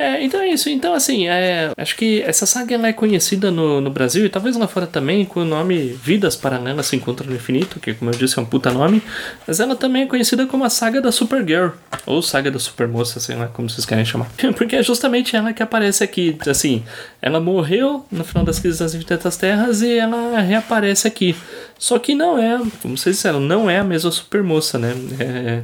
[0.00, 0.24] É.
[0.24, 0.68] Então é isso.
[0.70, 4.56] Então, assim, é, acho que essa saga ela é conhecida no, no Brasil e talvez
[4.56, 8.16] lá fora também com o nome Vidas Paralelas se Encontram no Infinito, que, como eu
[8.16, 9.02] disse, é um puta nome.
[9.46, 11.70] Mas ela também é conhecida como a saga da Supergirl,
[12.06, 14.30] ou saga da Supermoça, sei lá como vocês querem chamar.
[14.56, 16.36] Porque é justamente ela que aparece aqui.
[16.48, 16.82] Assim,
[17.20, 21.36] ela morreu no final das Crises das Infinitas Terras e ela reaparece aqui.
[21.80, 24.94] Só que não é, como vocês disseram, não é a mesma Supermoça, né?
[25.18, 25.62] É.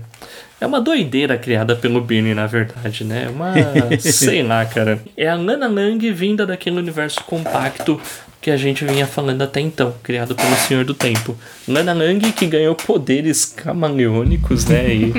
[0.59, 3.29] É uma doideira criada pelo Byrne, na verdade, né?
[3.29, 3.53] Uma.
[4.01, 4.99] sei lá, cara.
[5.15, 8.01] É a Lana Lang vinda daquele universo compacto
[8.47, 11.37] que a gente vinha falando até então, criado pelo Senhor do Tempo.
[11.67, 14.95] Lana Lang que ganhou poderes camaleônicos, né?
[14.95, 15.13] E,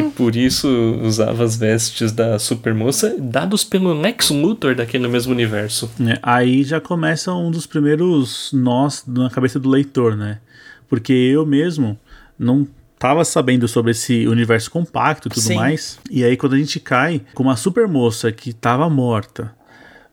[0.00, 0.68] e por isso
[1.00, 5.88] usava as vestes da supermoça, dados pelo Lex Luthor daquele mesmo universo.
[5.96, 6.18] né?
[6.20, 10.40] Aí já começa um dos primeiros nós na cabeça do leitor, né?
[10.88, 11.96] Porque eu mesmo
[12.36, 12.66] não
[12.98, 15.54] tava sabendo sobre esse universo compacto e tudo Sim.
[15.54, 16.00] mais.
[16.10, 19.54] E aí quando a gente cai com uma super moça que tava morta,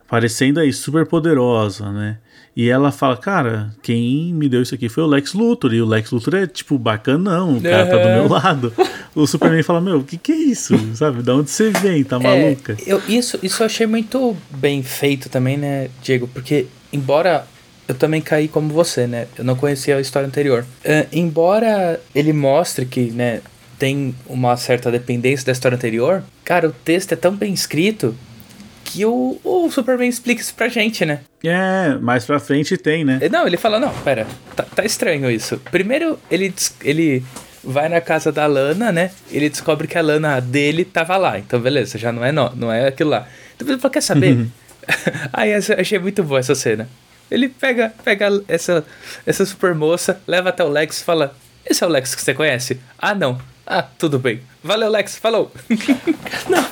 [0.07, 2.19] parecendo aí super poderosa, né?
[2.55, 5.73] E ela fala, cara, quem me deu isso aqui foi o Lex Luthor.
[5.73, 8.73] E o Lex Luthor é, tipo, bacanão, o cara tá do meu lado.
[9.15, 10.77] O Superman fala, meu, o que que é isso?
[10.95, 11.21] Sabe?
[11.21, 12.03] Da onde você vem?
[12.03, 12.77] Tá É, maluca?
[12.85, 16.27] eu, isso, isso eu achei muito bem feito também, né, Diego?
[16.27, 17.45] Porque, embora
[17.87, 19.27] eu também caí como você, né?
[19.37, 20.65] Eu não conhecia a história anterior.
[20.85, 23.41] Ah, embora ele mostre que, né,
[23.77, 28.15] tem uma certa dependência da história anterior, cara, o texto é tão bem escrito
[28.83, 31.21] que o, o Superman explica isso pra gente, né?
[31.43, 33.19] É, mais pra frente tem, né?
[33.31, 35.57] Não, ele fala, não, pera, tá, tá estranho isso.
[35.71, 37.23] Primeiro, ele, ele
[37.63, 39.11] vai na casa da Lana, né?
[39.31, 41.39] Ele descobre que a Lana dele tava lá.
[41.39, 43.27] Então, beleza, já não é, no, não é aquilo lá.
[43.55, 44.45] Então, ele fala, quer saber?
[45.33, 46.87] Aí, essa- achei muito boa essa cena.
[47.29, 48.85] Ele pega, pega essa,
[49.25, 52.33] essa super moça, leva até o Lex e fala, esse é o Lex que você
[52.33, 52.79] conhece?
[52.99, 53.39] Ah, não.
[53.65, 54.41] Ah, tudo bem.
[54.63, 55.51] Valeu, Lex, falou.
[56.49, 56.65] Não,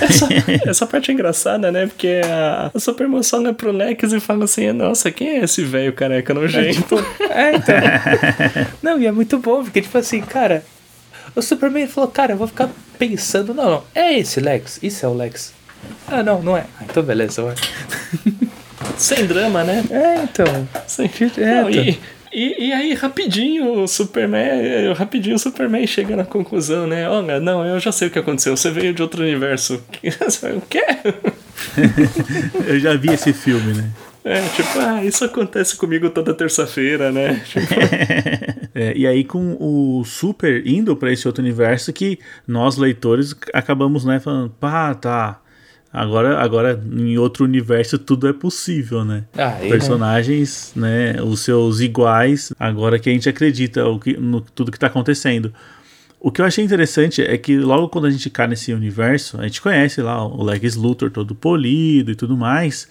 [0.00, 0.28] essa,
[0.68, 1.86] essa parte é engraçada, né?
[1.86, 5.62] Porque a, a super emoção é pro Lex e fala assim: nossa, quem é esse
[5.62, 6.96] velho careca nojento?
[7.30, 7.76] É, então.
[8.82, 10.64] não, e é muito bom, porque, tipo assim, cara,
[11.34, 15.08] o Superman falou, cara, eu vou ficar pensando, não, não, é esse Lex, isso é
[15.08, 15.52] o Lex.
[16.08, 16.64] Ah, não, não é.
[16.80, 17.54] Ah, então beleza, vai.
[18.96, 19.84] Sem drama, né?
[19.90, 20.68] É, então.
[20.86, 21.10] Sem...
[21.36, 21.84] É, Não, então.
[21.84, 22.00] e,
[22.36, 24.92] e, e aí, rapidinho, o Superman.
[24.92, 27.08] Rapidinho o Superman chega na conclusão, né?
[27.08, 28.54] Olha, não, eu já sei o que aconteceu.
[28.54, 29.82] Você veio de outro universo.
[30.54, 30.84] o quê?
[32.68, 33.90] Eu já vi esse filme, né?
[34.22, 37.40] É, tipo, ah, isso acontece comigo toda terça-feira, né?
[37.48, 37.66] Tipo,
[38.74, 44.04] É, e aí com o Super indo pra esse outro universo que nós leitores acabamos
[44.04, 45.40] né falando, pá, tá.
[45.98, 49.24] Agora, agora em outro universo tudo é possível, né?
[49.34, 54.42] Ah, e- Personagens, né, os seus iguais, agora que a gente acredita o que, no
[54.42, 55.54] tudo que tá acontecendo.
[56.20, 59.44] O que eu achei interessante é que logo quando a gente cai nesse universo, a
[59.44, 62.86] gente conhece lá o Lex Luthor todo polido e tudo mais,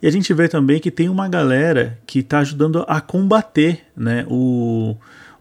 [0.00, 4.24] e a gente vê também que tem uma galera que tá ajudando a combater, né,
[4.28, 4.96] o,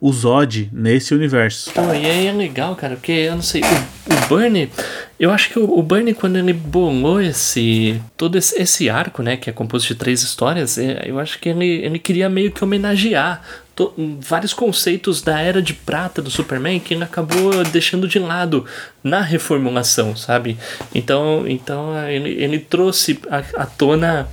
[0.06, 1.72] o Zod nesse universo.
[1.72, 4.70] Pô, e aí é legal, cara, porque eu não sei, o, o Bernie,
[5.18, 8.02] eu acho que o, o Bernie, quando ele bolou esse.
[8.18, 11.48] todo esse, esse arco, né, que é composto de três histórias, é, eu acho que
[11.48, 13.42] ele, ele queria meio que homenagear
[13.74, 18.66] to- vários conceitos da era de prata do Superman que ele acabou deixando de lado
[19.02, 20.58] na reformulação, sabe?
[20.94, 23.18] Então, então ele, ele trouxe
[23.56, 24.28] à tona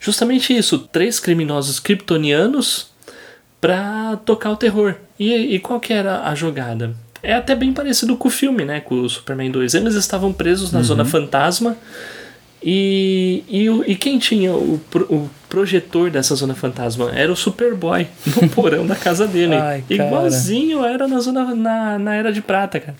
[0.00, 2.90] justamente isso: três criminosos kryptonianos
[3.62, 4.96] pra tocar o terror.
[5.18, 6.94] E, e qual que era a jogada?
[7.22, 8.80] É até bem parecido com o filme, né?
[8.80, 9.74] Com o Superman 2.
[9.74, 11.76] Eles estavam presos na Zona Fantasma.
[12.64, 17.10] E, e, e quem tinha o, o projetor dessa Zona Fantasma?
[17.12, 18.06] Era o Superboy,
[18.40, 19.54] no porão da casa dele.
[19.54, 19.82] Ai.
[19.90, 22.96] Igualzinho era na, zona, na, na Era de Prata, cara.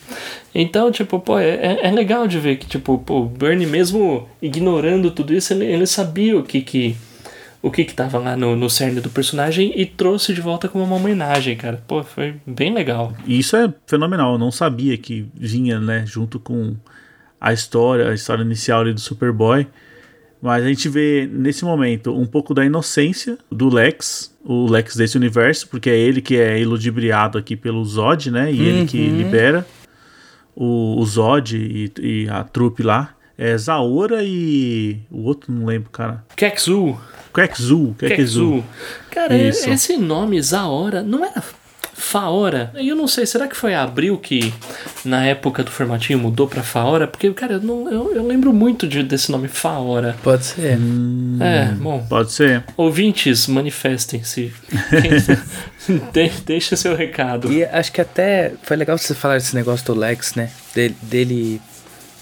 [0.55, 4.29] Então, tipo, pô, é, é- é legal de ver que, tipo, pô, o Bernie, mesmo
[4.40, 6.96] ignorando tudo isso, ele, ele sabia o que que
[7.62, 10.85] o que que tava lá no, no cerne do personagem e trouxe de volta como
[10.85, 11.83] uma homenagem, cara.
[11.87, 13.14] Pô, foi bem legal.
[13.27, 16.75] Isso é fenomenal, eu não sabia que vinha, né, junto com
[17.40, 19.66] a história, a história inicial ali do Superboy.
[20.40, 25.16] Mas a gente vê nesse momento um pouco da inocência do Lex, o Lex desse
[25.16, 28.53] universo, porque é ele que é iludibriado aqui pelo Zod, né?
[28.53, 29.64] E ele que libera
[30.57, 33.14] o, o Zod e, e a trupe lá.
[33.38, 35.01] É Zaora e.
[35.11, 36.25] O outro não lembro, cara.
[36.37, 36.98] Kekzu.
[37.33, 38.62] Quexu, Quexu.
[39.11, 39.68] Cara, Isso.
[39.71, 41.42] esse nome, Zaora, não era
[41.95, 42.73] Faora?
[42.75, 44.53] Eu não sei, será que foi Abril que
[45.05, 47.07] na época do formatinho mudou pra Faora?
[47.07, 50.16] Porque, cara, eu, não, eu, eu lembro muito de, desse nome Faora.
[50.23, 50.79] Pode ser.
[51.40, 52.05] É, bom.
[52.09, 52.64] Pode ser.
[52.77, 54.53] Ouvintes, manifestem-se.
[56.12, 57.53] De, deixa seu recado.
[57.53, 60.49] E acho que até foi legal você falar desse negócio do Lex, né?
[60.73, 61.61] Dele, dele,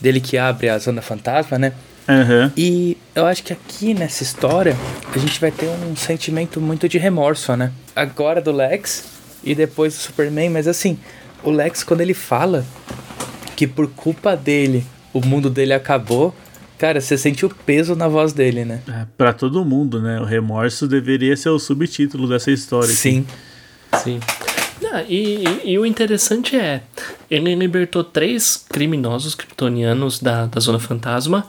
[0.00, 1.72] dele que abre a Zona Fantasma, né?
[2.10, 2.52] Aham.
[2.56, 4.76] E eu acho que aqui nessa história
[5.14, 7.70] a gente vai ter um sentimento muito de remorso, né?
[7.94, 9.04] Agora do Lex
[9.44, 10.98] e depois do Superman, mas assim,
[11.42, 12.64] o Lex quando ele fala
[13.56, 16.34] que por culpa dele o mundo dele acabou,
[16.78, 18.80] cara, você sente o peso na voz dele, né?
[18.88, 20.20] É, pra todo mundo, né?
[20.20, 22.86] O remorso deveria ser o subtítulo dessa história.
[22.88, 22.96] aqui.
[22.96, 23.26] Sim.
[24.02, 24.20] Sim.
[24.80, 26.80] Não, e, e- e o interessante é,
[27.30, 31.46] ele libertou três criminosos kryptonianos da, da Zona Fantasma.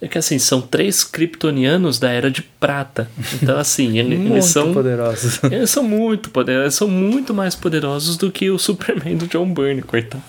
[0.00, 3.10] É que assim, são três kryptonianos da Era de Prata.
[3.42, 4.72] Então, assim, ele- Muito eles são.
[4.72, 5.40] poderosos.
[5.50, 9.52] Eles são muito poderosos, eles são muito mais poderosos do que o Superman do John
[9.52, 10.22] Byrne, coitado.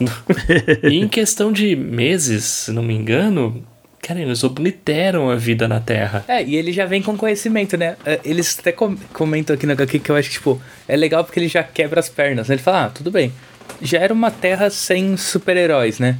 [0.83, 3.63] e em questão de meses, se não me engano,
[4.01, 6.23] cara, eles obliteram a vida na Terra.
[6.27, 7.95] É, e ele já vem com conhecimento, né?
[8.05, 11.23] É, Eles até com- comentam aqui no HQ que eu acho que, tipo, é legal
[11.23, 12.47] porque ele já quebra as pernas.
[12.47, 12.55] né?
[12.55, 13.31] Ele fala, ah, tudo bem.
[13.81, 16.17] Já era uma terra sem super-heróis, né?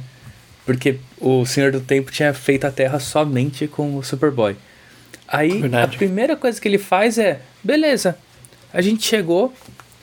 [0.64, 4.56] Porque o Senhor do Tempo tinha feito a terra somente com o Superboy.
[5.26, 5.94] Aí, Verdade.
[5.94, 8.16] a primeira coisa que ele faz é, beleza,
[8.72, 9.52] a gente chegou,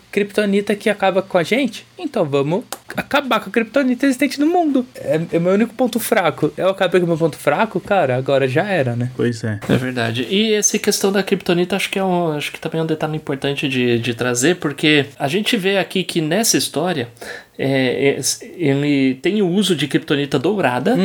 [0.10, 2.64] Kryptonita que acaba com a gente, então vamos
[2.96, 4.86] acabar com a Kryptonita existente no mundo.
[4.96, 6.52] É, é o meu único ponto fraco.
[6.58, 9.12] Eu acabei com o meu ponto fraco, cara, agora já era, né?
[9.16, 9.60] Pois é.
[9.68, 10.26] É verdade.
[10.30, 13.18] E essa questão da Kryptonita acho que é um, acho que também é um detalhe
[13.18, 17.10] importante de, de trazer, porque a gente vê aqui que nessa história
[17.58, 18.22] é, é,
[18.56, 20.96] ele tem o uso de Kryptonita dourada,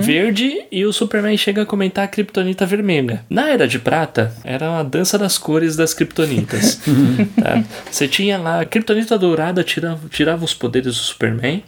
[0.00, 3.24] verde, e o Superman chega a comentar a Kryptonita vermelha.
[3.28, 6.80] Na Era de Prata, era a dança das cores das Kryptonitas.
[7.40, 7.62] tá?
[7.90, 11.62] Você tinha lá a Kryptonita dourada tirava, tirava os poderes do Superman.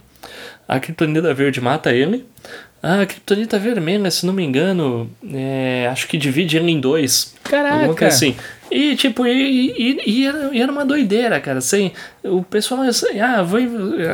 [0.66, 2.24] A Kryptonita verde mata ele.
[2.82, 7.34] A Kryptonita vermelha, se não me engano, é, acho que divide ele em dois.
[7.44, 8.06] Caraca.
[8.06, 8.34] Assim.
[8.70, 11.58] E, tipo, e, e, e, era, era uma doideira, cara.
[11.58, 11.90] Assim,
[12.22, 13.58] o pessoal, assim, ah, vou,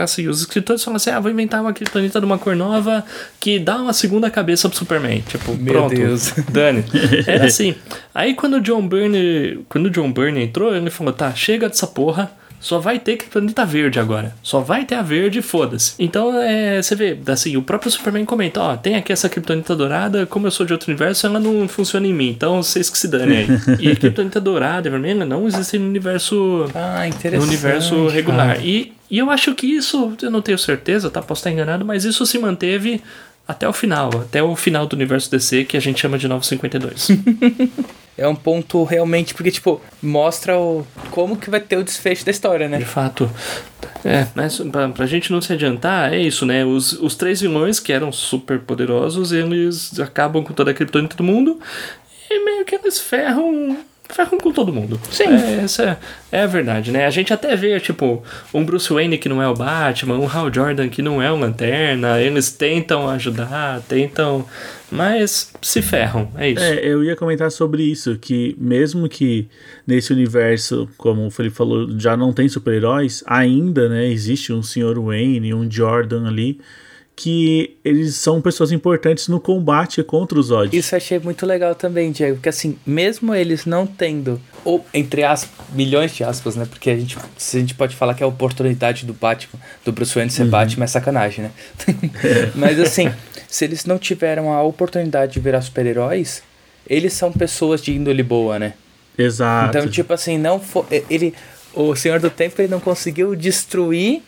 [0.02, 3.04] assim, os escritores falam assim, ah, vou inventar uma criptonita de uma cor nova
[3.38, 5.22] que dá uma segunda cabeça pro Superman.
[5.28, 6.32] Tipo, Meu pronto, Deus.
[6.50, 6.84] dane.
[7.26, 7.74] Era assim.
[8.14, 11.86] Aí quando o John Byrne, quando o John Byrne entrou, ele falou, tá, chega dessa
[11.86, 12.30] porra.
[12.60, 14.34] Só vai ter criptonita verde agora.
[14.42, 15.94] Só vai ter a verde, foda-se.
[15.98, 20.26] Então, é, você vê, assim, o próprio Superman comenta, ó, tem aqui essa criptonita dourada,
[20.26, 23.08] como eu sou de outro universo, ela não funciona em mim, então vocês que se
[23.08, 23.46] dane aí.
[23.80, 27.46] e a criptonita dourada e vermelha não existem no universo Ah, interessante.
[27.46, 28.54] no universo regular.
[28.54, 28.60] cara.
[28.60, 31.22] E, e eu acho que isso, eu não tenho certeza, tá?
[31.22, 33.00] Posso estar enganado, mas isso se manteve
[33.46, 37.08] até o final, até o final do universo DC, que a gente chama de 952.
[38.18, 42.30] É um ponto realmente, porque, tipo, mostra o, como que vai ter o desfecho da
[42.30, 42.78] história, né?
[42.78, 43.30] de fato.
[44.02, 46.64] É, mas pra, pra gente não se adiantar, é isso, né?
[46.64, 51.22] Os, os três vilões, que eram super poderosos, eles acabam com toda a criptonita do
[51.22, 51.60] mundo
[52.30, 53.76] e meio que eles ferram.
[54.08, 55.00] Ferram com todo mundo.
[55.10, 55.24] Sim.
[55.24, 55.98] É, essa
[56.30, 57.06] é, a verdade, né?
[57.06, 60.52] A gente até vê, tipo, um Bruce Wayne que não é o Batman, um Hal
[60.52, 64.44] Jordan que não é o Lanterna, eles tentam ajudar, tentam.
[64.90, 66.62] Mas se ferram, é isso.
[66.62, 69.48] É, eu ia comentar sobre isso, que mesmo que
[69.86, 75.00] nesse universo, como o Felipe falou, já não tem super-heróis, ainda, né, existe um Sr.
[75.00, 76.60] Wayne, um Jordan ali,
[77.16, 80.76] que eles são pessoas importantes no combate contra os Zod.
[80.76, 85.24] Isso eu achei muito legal também, Diego, porque assim, mesmo eles não tendo, ou entre
[85.24, 86.66] aspas, milhões de aspas, né?
[86.68, 89.92] Porque a gente, se a gente pode falar que é a oportunidade do Batman, do
[89.92, 91.50] Bruce Wayne ser Batman, é sacanagem, né?
[92.54, 93.10] Mas assim,
[93.48, 96.42] se eles não tiveram a oportunidade de virar super-heróis,
[96.86, 98.74] eles são pessoas de índole boa, né?
[99.16, 99.78] Exato.
[99.78, 101.04] Então, tipo assim, não foi.
[101.08, 101.34] Ele.
[101.72, 104.22] O Senhor do Tempo ele não conseguiu destruir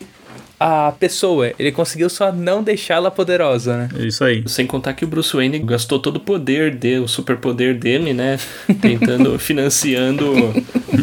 [0.59, 1.53] a pessoa.
[1.57, 3.89] Ele conseguiu só não deixá-la poderosa, né?
[3.97, 4.43] É Isso aí.
[4.47, 8.37] Sem contar que o Bruce Wayne gastou todo o poder dele, o superpoder dele, né?
[8.81, 10.33] Tentando, financiando,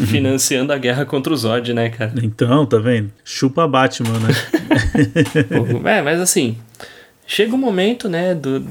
[0.07, 2.13] financiando a guerra contra o Zod, né, cara?
[2.21, 3.11] Então, tá vendo?
[3.23, 4.29] Chupa Batman, né?
[5.85, 6.57] É, mas assim,
[7.25, 8.65] chega um momento, né, do,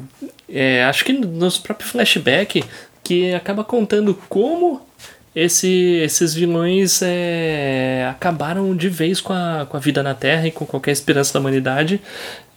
[0.49, 2.62] é, acho que nos próprios flashback,
[3.03, 4.86] que acaba contando como
[5.37, 10.51] esse, esses vilões é, acabaram de vez com a, com a vida na Terra e
[10.51, 12.01] com qualquer esperança da humanidade.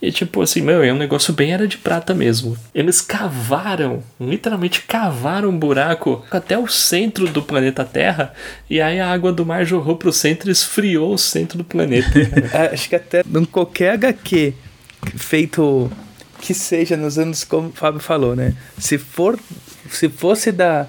[0.01, 2.55] E tipo assim, meu, é um negócio bem era de prata mesmo.
[2.73, 8.33] Eles cavaram, literalmente cavaram um buraco até o centro do planeta Terra,
[8.69, 12.09] e aí a água do mar jorrou pro centro e esfriou o centro do planeta.
[12.53, 14.53] É, Acho que até em qualquer HQ
[15.17, 15.91] feito
[16.39, 18.55] que seja nos anos, como o Fábio falou, né?
[18.77, 19.37] Se for.
[19.89, 20.87] Se fosse da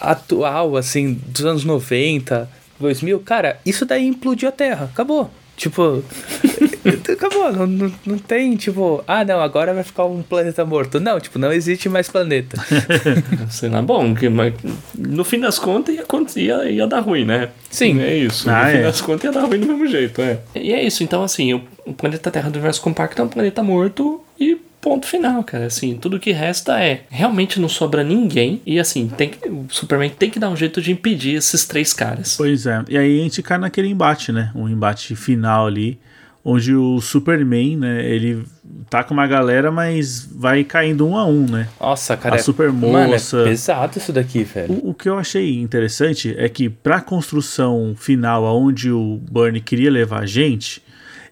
[0.00, 4.90] atual, assim, dos anos 90, 2000, cara, isso daí implodiu a Terra.
[4.92, 5.30] Acabou.
[5.56, 6.04] Tipo,
[7.10, 7.50] acabou.
[7.50, 11.00] Não, não, não tem, tipo, ah, não, agora vai ficar um planeta morto.
[11.00, 12.62] Não, tipo, não existe mais planeta.
[13.50, 14.52] Sei lá, bom, que, mas
[14.94, 17.48] no fim das contas ia, ia, ia dar ruim, né?
[17.70, 18.00] Sim.
[18.00, 18.50] É isso.
[18.50, 18.82] Ah, no fim é.
[18.82, 20.40] das contas ia dar ruim do mesmo jeito, é.
[20.54, 23.62] E é isso, então assim, o, o planeta Terra do Universo Compacto é um planeta
[23.62, 25.66] morto e ponto final, cara.
[25.66, 30.08] Assim, tudo que resta é realmente não sobra ninguém e assim, tem que, o Superman
[30.10, 32.36] tem que dar um jeito de impedir esses três caras.
[32.36, 32.84] Pois é.
[32.88, 34.52] E aí a gente cai naquele embate, né?
[34.54, 35.98] Um embate final ali,
[36.44, 38.08] onde o Superman, né?
[38.08, 38.44] Ele
[38.88, 41.66] tá com uma galera, mas vai caindo um a um, né?
[41.80, 42.36] Nossa, cara.
[42.36, 43.40] A é- super Mano, moça.
[43.40, 44.72] é pesado isso daqui, velho.
[44.72, 49.90] O, o que eu achei interessante é que pra construção final, aonde o Bernie queria
[49.90, 50.80] levar a gente,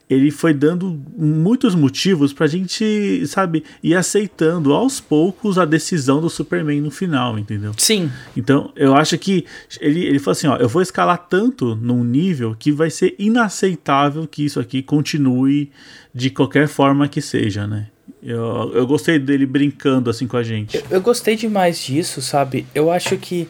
[0.09, 6.29] ele foi dando muitos motivos pra gente, sabe, ir aceitando aos poucos a decisão do
[6.29, 7.73] Superman no final, entendeu?
[7.79, 8.11] Sim.
[8.37, 9.47] Então, eu acho que
[9.81, 14.27] ele, ele falou assim, ó, eu vou escalar tanto num nível que vai ser inaceitável
[14.27, 15.71] que isso aqui continue
[16.15, 17.89] de qualquer forma que seja, né?
[18.23, 20.83] Eu, eu gostei dele brincando assim com a gente.
[20.91, 22.67] Eu gostei demais disso, sabe?
[22.75, 23.49] Eu acho que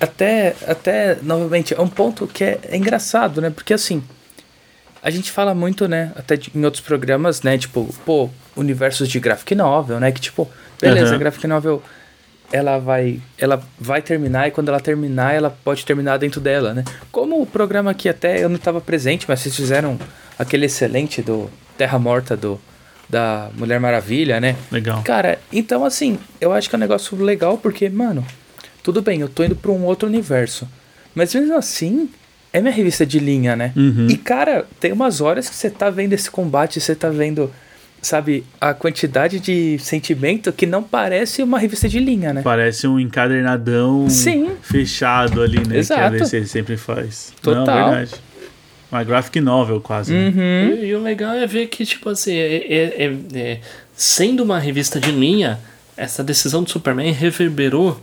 [0.00, 3.50] até, até novamente, é um ponto que é, é engraçado, né?
[3.50, 4.02] Porque assim,
[5.02, 6.12] a gente fala muito, né?
[6.16, 7.56] Até em outros programas, né?
[7.58, 10.10] Tipo, pô, universos de graphic novel, né?
[10.12, 10.48] Que tipo,
[10.80, 11.18] beleza, Aham.
[11.18, 11.82] graphic novel
[12.52, 16.84] ela vai ela vai terminar e quando ela terminar ela pode terminar dentro dela, né?
[17.10, 19.98] Como o programa que até eu não estava presente, mas vocês fizeram
[20.38, 22.60] aquele excelente do Terra Morta do
[23.08, 24.56] da Mulher Maravilha, né?
[24.70, 25.02] Legal.
[25.04, 28.26] Cara, então assim, eu acho que é um negócio legal porque, mano,
[28.82, 30.68] tudo bem, eu tô indo pra um outro universo.
[31.14, 32.10] Mas mesmo assim,
[32.56, 33.72] é minha revista de linha, né?
[33.76, 34.06] Uhum.
[34.10, 37.52] E, cara, tem umas horas que você tá vendo esse combate, você tá vendo,
[38.00, 42.40] sabe, a quantidade de sentimento que não parece uma revista de linha, né?
[42.42, 44.52] Parece um encadernadão Sim.
[44.62, 45.78] fechado ali, né?
[45.78, 46.00] Exato.
[46.00, 47.32] Que a DC sempre faz.
[47.42, 47.64] Total.
[47.66, 48.14] Não, verdade.
[48.90, 50.12] Uma graphic novel quase.
[50.12, 50.28] né?
[50.28, 50.74] Uhum.
[50.82, 53.60] E, e o legal é ver que, tipo assim, é- é- é- é-
[53.94, 55.58] sendo uma revista de linha,
[55.96, 58.00] essa decisão do Superman reverberou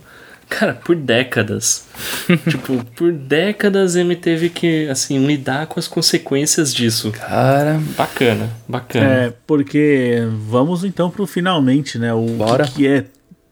[0.58, 1.84] Cara, por décadas.
[2.48, 7.10] tipo, por décadas ele teve que, assim, lidar com as consequências disso.
[7.10, 7.80] Cara.
[7.96, 9.06] Bacana, bacana.
[9.06, 12.12] É, porque vamos então pro finalmente, né?
[12.14, 12.64] O Bora.
[12.64, 13.04] que, que é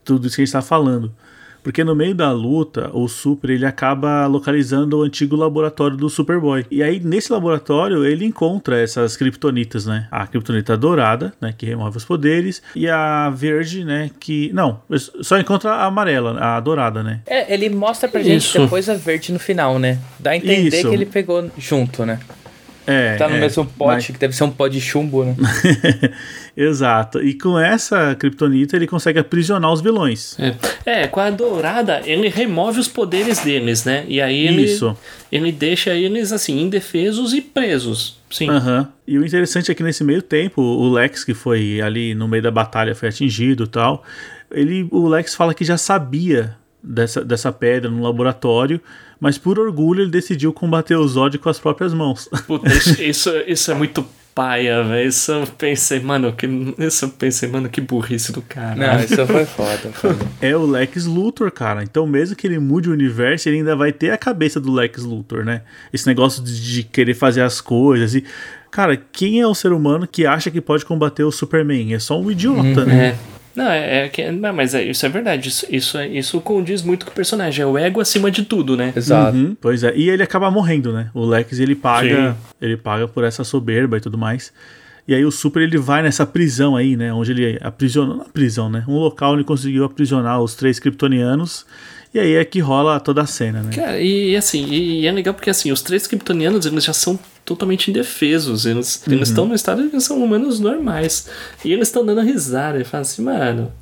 [0.04, 1.12] tudo isso que a gente tá falando.
[1.62, 6.66] Porque no meio da luta, o Super ele acaba localizando o antigo laboratório do Superboy.
[6.70, 10.08] E aí, nesse laboratório, ele encontra essas kryptonitas, né?
[10.10, 11.54] A kryptonita dourada, né?
[11.56, 12.62] Que remove os poderes.
[12.74, 14.10] E a verde, né?
[14.18, 14.50] Que.
[14.52, 14.80] Não,
[15.20, 17.20] só encontra a amarela, a dourada, né?
[17.26, 18.58] É, ele mostra pra gente Isso.
[18.58, 19.98] depois a verde no final, né?
[20.18, 20.88] Dá a entender Isso.
[20.88, 22.18] que ele pegou junto, né?
[22.86, 23.16] É.
[23.16, 25.36] Tá no é, mesmo pote, mas- que deve ser um pó de chumbo, né?
[26.56, 27.22] Exato.
[27.22, 30.36] E com essa kryptonita ele consegue aprisionar os vilões.
[30.38, 30.54] É.
[30.84, 34.04] É, com a dourada, ele remove os poderes deles, né?
[34.08, 34.96] E aí ele, Isso.
[35.30, 38.20] ele deixa eles, assim, indefesos e presos.
[38.30, 38.50] Sim.
[38.50, 38.88] Aham.
[39.06, 42.42] E o interessante é que nesse meio tempo, o Lex, que foi ali no meio
[42.42, 44.02] da batalha, foi atingido e tal,
[44.50, 48.80] ele, o Lex fala que já sabia dessa, dessa pedra no laboratório,
[49.20, 52.28] mas por orgulho ele decidiu combater o Zod com as próprias mãos.
[52.46, 52.68] Puta,
[53.00, 54.04] isso, isso, é muito
[54.34, 55.08] paia, velho.
[55.08, 56.46] Isso eu pensei, mano, que,
[56.78, 58.74] isso eu pensei, mano, que burrice do cara.
[58.74, 60.26] Não, isso foi foda, foda.
[60.40, 61.82] é o Lex Luthor, cara.
[61.84, 65.04] Então, mesmo que ele mude o universo, ele ainda vai ter a cabeça do Lex
[65.04, 65.62] Luthor, né?
[65.92, 68.24] Esse negócio de, de querer fazer as coisas e.
[68.72, 71.92] Cara, quem é o ser humano que acha que pode combater o Superman?
[71.92, 73.08] É só um idiota, né?
[73.08, 73.18] É.
[73.54, 74.30] Não, é, é que.
[74.30, 75.48] Não, mas é, isso é verdade.
[75.48, 77.62] Isso, isso, é- isso condiz muito com o personagem.
[77.62, 78.92] É o ego acima de tudo, né?
[78.96, 79.36] Exato.
[79.36, 81.10] Uhum, pois é, e ele acaba morrendo, né?
[81.14, 84.52] O Lex ele paga, ele paga por essa soberba e tudo mais.
[85.06, 87.12] E aí o Super ele vai nessa prisão aí, né?
[87.12, 88.84] Onde ele aprisionou, não prisão, né?
[88.86, 91.66] Um local onde ele conseguiu aprisionar os três kryptonianos.
[92.14, 93.72] E aí é que rola toda a cena, né?
[93.72, 96.92] Cara, e, e assim, e, e é legal porque assim, os três kryptonianos, eles já
[96.92, 98.66] são totalmente indefesos.
[98.66, 101.28] Eles eles estão no estado de que são humanos normais.
[101.64, 103.72] E eles estão dando risada e falam assim, mano.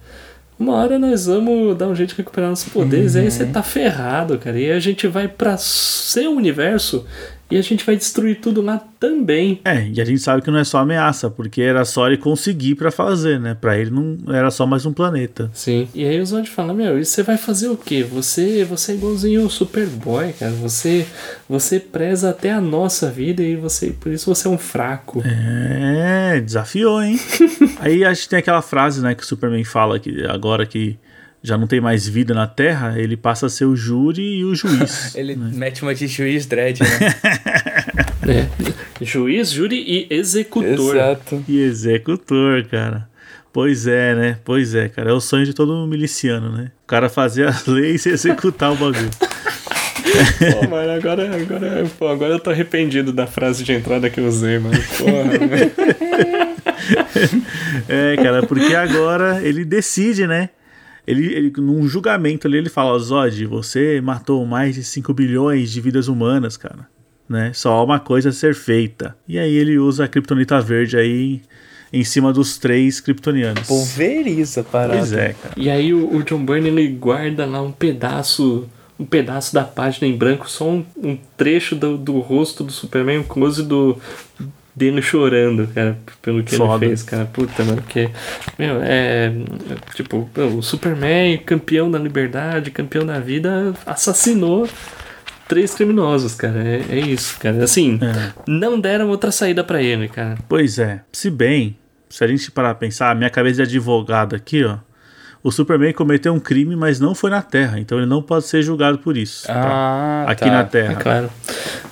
[0.59, 4.39] Uma hora nós vamos dar um jeito de recuperar nossos poderes, aí você tá ferrado,
[4.39, 4.61] cara.
[4.61, 7.07] E a gente vai pra seu universo
[7.51, 9.61] e a gente vai destruir tudo lá também.
[9.65, 12.75] É, e a gente sabe que não é só ameaça, porque era só ele conseguir
[12.75, 13.57] pra fazer, né?
[13.59, 15.51] Pra ele não era só mais um planeta.
[15.53, 15.89] Sim.
[15.95, 18.05] E aí o Zod fala, meu, e você vai fazer o quê?
[18.05, 20.53] Você, você é igualzinho o Superboy, cara.
[20.53, 21.07] Você,
[21.49, 25.23] você preza até a nossa vida e você, por isso você é um fraco.
[25.25, 27.19] É, desafiou, hein?
[27.81, 30.99] Aí a gente tem aquela frase, né, que o Superman fala que agora que
[31.43, 34.55] já não tem mais vida na Terra, ele passa a ser o júri e o
[34.55, 35.15] juiz.
[35.17, 36.89] Ele mete uma de juiz dread, né?
[38.31, 38.47] É.
[39.01, 40.95] Juiz, júri e executor.
[40.95, 41.43] Exato.
[41.49, 43.09] E executor, cara.
[43.53, 44.39] Pois é, né?
[44.45, 45.11] Pois é, cara.
[45.11, 46.71] É o sonho de todo miliciano, né?
[46.85, 49.11] O cara fazer as leis e executar o bagulho.
[50.53, 54.29] Pô, mano, agora, agora, pô, agora eu tô arrependido da frase de entrada que eu
[54.29, 54.79] usei, mano.
[54.99, 55.31] Porra.
[57.89, 60.51] É, cara, porque agora ele decide, né?
[61.07, 65.81] Ele, ele, num julgamento ali, ele fala: Zod, você matou mais de 5 bilhões de
[65.81, 66.89] vidas humanas, cara.
[67.29, 67.53] Né?
[67.55, 69.17] Só há uma coisa a ser feita.
[69.29, 71.43] E aí ele usa a Kryptonita Verde aí
[71.93, 73.67] em cima dos três Kryptonianos.
[73.67, 74.99] Pulveriza a parada.
[74.99, 75.55] Pois é, cara.
[75.57, 80.07] E aí o, o John Byrne ele guarda lá um pedaço, um pedaço da página
[80.07, 83.97] em branco, só um, um trecho do, do rosto do Superman, um close do
[84.81, 86.85] dele chorando, cara, pelo que Foda.
[86.87, 87.27] ele fez, cara.
[87.27, 88.09] Puta, mano, porque,
[88.59, 89.31] meu, é.
[89.95, 94.67] Tipo, o Superman, campeão da liberdade, campeão da vida, assassinou
[95.47, 96.63] três criminosos, cara.
[96.67, 97.63] É, é isso, cara.
[97.63, 98.33] Assim, É.
[98.47, 100.39] não deram outra saída pra ele, cara.
[100.49, 101.03] Pois é.
[101.13, 101.77] Se bem,
[102.09, 104.79] se a gente parar pra pensar, a minha cabeça de advogado aqui, ó.
[105.43, 108.63] O Superman cometeu um crime, mas não foi na Terra, então ele não pode ser
[108.63, 109.47] julgado por isso.
[109.47, 109.55] tá?
[109.55, 110.51] Ah, Aqui tá.
[110.51, 110.95] na É Terra.
[110.97, 111.31] claro.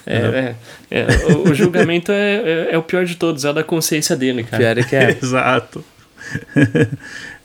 [0.06, 0.54] É,
[0.90, 3.62] é, é, o, o julgamento é, é, é o pior de todos, é o da
[3.64, 4.62] consciência dele, cara.
[4.62, 5.10] Pior é que é.
[5.22, 5.82] Exato.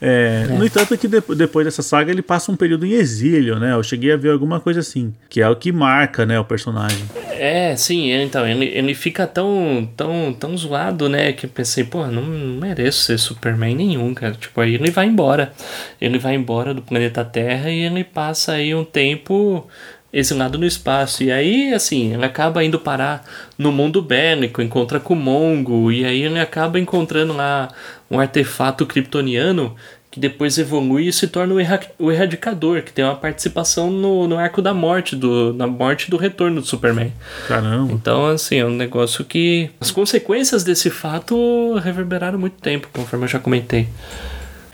[0.06, 3.72] É, No entanto, que depo- depois dessa saga ele passa um período em exílio, né?
[3.72, 7.06] Eu cheguei a ver alguma coisa assim, que é o que marca, né, o personagem.
[7.32, 11.86] É, sim, é, então, ele, ele fica tão, tão, tão zoado, né, que eu pensei,
[11.86, 14.34] pô, não, não mereço ser Superman nenhum, cara.
[14.34, 15.54] Tipo, aí ele vai embora.
[16.02, 19.66] Ele vai embora do planeta Terra e ele passa aí um tempo
[20.14, 21.24] exilado no espaço.
[21.24, 23.26] E aí, assim, ele acaba indo parar
[23.58, 27.70] no mundo bélico, encontra com o Mongo, e aí ele acaba encontrando lá
[28.12, 29.76] um artefato kryptoniano
[30.12, 34.28] que depois evolui e se torna o, erra- o Erradicador, que tem uma participação no,
[34.28, 37.12] no arco da morte, do, na morte do retorno do Superman.
[37.48, 37.92] Caramba.
[37.92, 39.72] Então, assim, é um negócio que.
[39.82, 43.88] As consequências desse fato reverberaram muito tempo, conforme eu já comentei.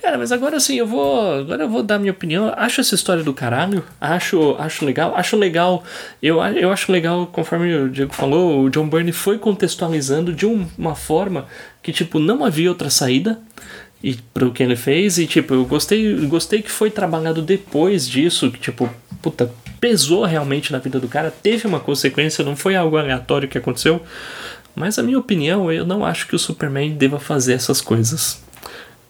[0.01, 1.39] Cara, mas agora assim, eu vou.
[1.39, 2.51] Agora eu vou dar minha opinião.
[2.55, 3.83] Acho essa história do caralho.
[3.99, 5.13] Acho, acho legal.
[5.15, 5.83] Acho legal.
[6.23, 10.65] Eu, eu acho legal, conforme o Diego falou, o John Byrne foi contextualizando de um-
[10.77, 11.45] uma forma
[11.83, 13.39] que, tipo, não havia outra saída.
[14.01, 18.49] e pro que ele fez e tipo, eu gostei, gostei que foi trabalhado depois disso,
[18.49, 18.89] que tipo,
[19.21, 23.57] puta, pesou realmente na vida do cara, teve uma consequência, não foi algo aleatório que
[23.57, 24.01] aconteceu.
[24.73, 28.41] Mas a minha opinião, eu não acho que o Superman deva fazer essas coisas.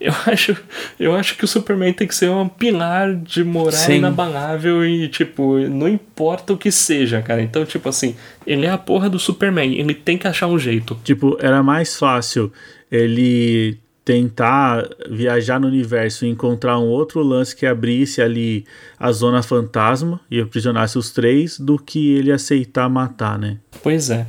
[0.00, 0.56] Eu acho,
[0.98, 3.96] eu acho que o Superman tem que ser um pilar de moral Sim.
[3.96, 7.42] inabalável e, tipo, não importa o que seja, cara.
[7.42, 10.98] Então, tipo assim, ele é a porra do Superman, ele tem que achar um jeito.
[11.04, 12.50] Tipo, era mais fácil
[12.90, 18.64] ele tentar viajar no universo e encontrar um outro lance que abrisse ali
[18.98, 23.58] a zona fantasma e aprisionasse os três do que ele aceitar matar, né?
[23.82, 24.26] Pois é.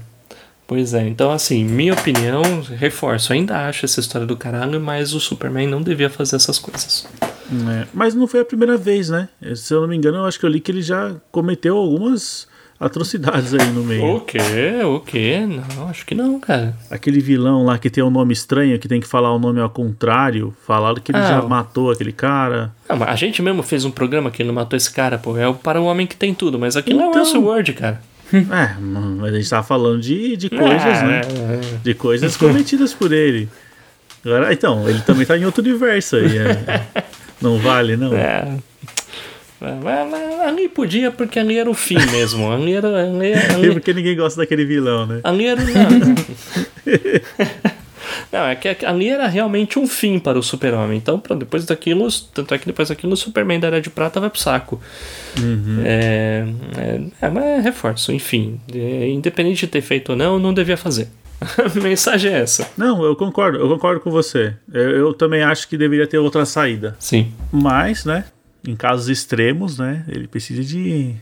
[0.72, 2.41] Pois é, então assim, minha opinião,
[2.78, 7.05] reforço, ainda acho essa história do caralho, mas o Superman não devia fazer essas coisas.
[7.69, 9.28] É, Mas não foi a primeira vez, né?
[9.53, 12.47] Se eu não me engano, eu acho que eu li que ele já cometeu algumas
[12.80, 14.15] atrocidades aí no meio.
[14.15, 14.39] O quê?
[14.86, 15.45] O quê?
[15.76, 16.74] Não, acho que não, cara.
[16.89, 19.69] Aquele vilão lá que tem um nome estranho, que tem que falar o nome ao
[19.69, 22.72] contrário, falaram que ele Ah, já o- matou aquele cara.
[22.89, 25.38] Não, mas a gente mesmo fez um programa que não matou esse cara, pô.
[25.38, 27.22] É o para o homem que tem tudo, mas aqui não é o Então.
[27.24, 28.01] Westworld, cara.
[28.51, 31.21] É, mas a gente tava falando de, de coisas, Ah, né?
[31.84, 33.49] De coisas cometidas por ele.
[34.25, 36.38] Agora, então, ele também tá em outro universo aí.
[36.38, 36.82] é.
[37.41, 38.13] Não vale, não.
[38.15, 38.55] É.
[39.59, 42.51] Mas Ali podia, porque ali era o fim mesmo.
[42.51, 42.88] Ali era.
[43.03, 45.21] Ali, ali, porque ninguém gosta daquele vilão, né?
[45.23, 45.61] ali era.
[45.63, 46.15] Não,
[48.32, 50.97] não, é que ali era realmente um fim para o super-homem.
[50.97, 54.19] Então, pronto, depois daquilo, tanto é que depois daquilo o Superman da Era de Prata
[54.19, 54.79] vai pro saco.
[55.84, 56.45] É,
[56.77, 58.59] é, é, mas é reforço, enfim.
[58.73, 61.09] É, independente de ter feito ou não, não devia fazer.
[61.41, 62.69] A mensagem é essa.
[62.77, 64.53] Não, eu concordo, eu concordo com você.
[64.71, 66.95] Eu, eu também acho que deveria ter outra saída.
[66.99, 67.34] Sim.
[67.51, 68.25] Mas, né,
[68.65, 71.15] em casos extremos, né, ele precisa de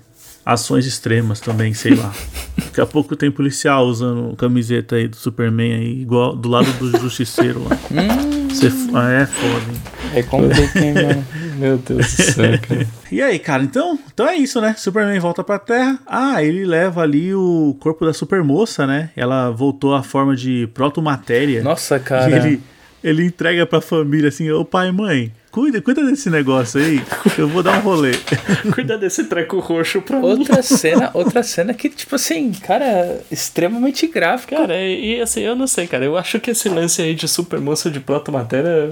[0.54, 2.12] ações extremas também, sei lá.
[2.58, 6.98] Daqui a pouco tem policial usando camiseta aí do Superman aí, igual do lado do
[7.00, 7.78] justiceiro lá.
[8.50, 9.82] Você f- ah, é foda, hein?
[10.16, 11.26] É complica, hein, mano.
[11.58, 12.88] Meu Deus do céu, cara.
[13.12, 14.74] E aí, cara, então, então é isso, né?
[14.78, 16.00] Superman volta pra Terra.
[16.08, 19.12] Ah, ele leva ali o corpo da supermoça, né?
[19.16, 21.62] Ela voltou à forma de protomatéria.
[21.62, 22.36] Nossa, cara.
[22.48, 22.60] ele,
[23.04, 27.02] ele entrega pra família assim, ô pai e mãe, cuida, cuida desse negócio aí,
[27.38, 28.12] eu vou dar um rolê.
[28.74, 30.26] Cuida desse treco roxo pra mim.
[30.26, 34.56] Outra cena, outra cena que, tipo assim, cara, extremamente gráfica.
[34.56, 36.06] Cara, e, e, assim, eu não sei, cara.
[36.06, 38.92] Eu acho que esse lance aí de super moça de protomatéria,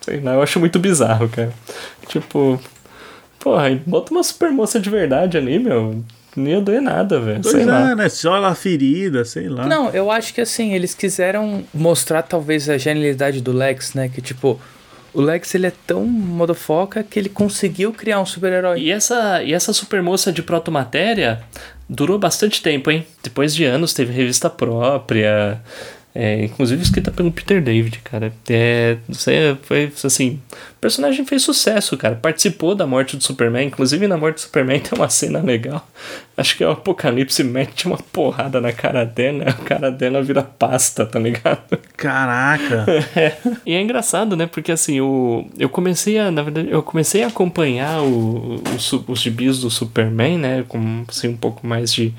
[0.00, 1.52] sei lá, eu acho muito bizarro, cara.
[2.08, 2.58] Tipo,
[3.38, 6.02] porra, bota uma super moça de verdade ali, meu.
[6.36, 7.42] Não ia doer nada, velho.
[7.42, 7.90] Sei Pois lá.
[7.90, 8.08] é, né?
[8.08, 9.66] Só ela ferida, sei lá.
[9.66, 14.08] Não, eu acho que assim, eles quiseram mostrar talvez a genialidade do Lex, né?
[14.08, 14.60] Que tipo,
[15.12, 18.80] o Lex ele é tão modofoca que ele conseguiu criar um super-herói.
[18.80, 21.42] E essa, e essa super moça de protomatéria
[21.88, 23.06] durou bastante tempo, hein?
[23.22, 25.60] Depois de anos teve revista própria.
[26.12, 28.32] É, inclusive escrita pelo Peter David, cara.
[28.48, 30.40] É, não sei, foi assim.
[30.76, 32.16] O personagem fez sucesso, cara.
[32.16, 33.68] Participou da morte do Superman.
[33.68, 35.86] Inclusive na morte do Superman tem uma cena legal.
[36.36, 39.44] Acho que é o Apocalipse mete uma porrada na cara dela.
[39.44, 41.78] A cara dela vira pasta, tá ligado?
[41.96, 42.86] Caraca.
[43.16, 43.36] É.
[43.66, 44.46] E é engraçado, né?
[44.46, 49.20] Porque assim, o, eu comecei a, na verdade, eu comecei a acompanhar o, o os
[49.20, 50.64] gibis do Superman, né?
[50.68, 52.14] Com assim, um pouco mais de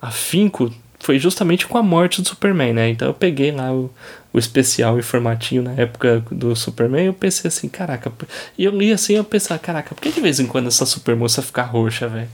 [0.00, 0.70] afinco.
[1.04, 2.88] Foi justamente com a morte do Superman, né?
[2.88, 3.90] Então eu peguei lá o,
[4.32, 8.10] o especial informativo na época do Superman e eu pensei assim, caraca.
[8.56, 11.42] E eu li assim eu pensava, caraca, por que de vez em quando essa supermoça
[11.42, 12.28] fica roxa, velho?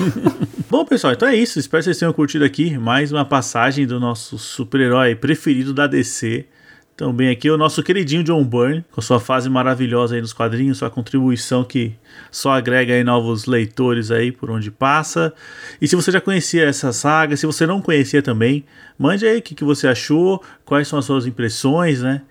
[0.70, 1.58] Bom, pessoal, então é isso.
[1.58, 6.46] Espero que vocês tenham curtido aqui mais uma passagem do nosso super-herói preferido da DC.
[6.96, 10.88] Também aqui o nosso queridinho John Byrne, com sua fase maravilhosa aí nos quadrinhos, sua
[10.88, 11.94] contribuição que
[12.30, 15.34] só agrega aí novos leitores aí por onde passa.
[15.78, 18.64] E se você já conhecia essa saga, se você não conhecia também,
[18.98, 22.22] mande aí o que, que você achou, quais são as suas impressões, né?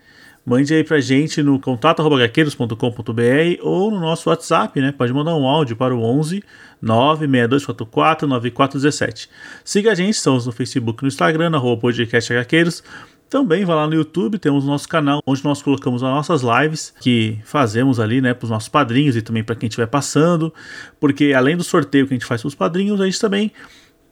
[0.44, 4.92] Mande aí pra gente no contato.gaqueiros.com.br ou no nosso WhatsApp, né?
[4.92, 6.44] Pode mandar um áudio para o 11
[6.82, 9.30] 96244 9417.
[9.64, 12.84] Siga a gente, estamos no Facebook no Instagram, rua podcast Hqueiros.
[13.30, 16.94] Também vá lá no YouTube, temos o nosso canal onde nós colocamos as nossas lives
[17.02, 20.54] que fazemos ali, né, para os nossos padrinhos e também para quem estiver passando,
[21.00, 23.52] porque além do sorteio que a gente faz para os padrinhos, a gente também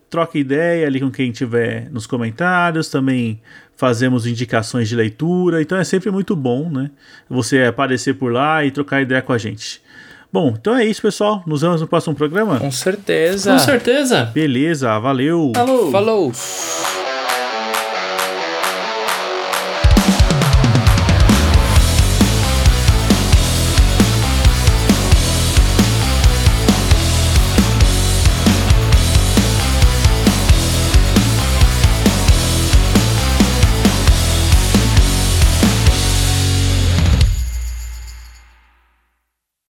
[0.10, 3.42] troca ideia ali com quem tiver nos comentários, também
[3.76, 6.92] fazemos indicações de leitura, então é sempre muito bom, né?
[7.30, 9.82] Você aparecer por lá e trocar ideia com a gente.
[10.32, 11.44] Bom, então é isso, pessoal.
[11.46, 12.60] Nos vemos no próximo programa.
[12.60, 13.54] Com certeza.
[13.54, 14.26] Com certeza.
[14.26, 15.52] Beleza, valeu.
[15.56, 15.92] Falou.
[15.92, 16.32] Falou.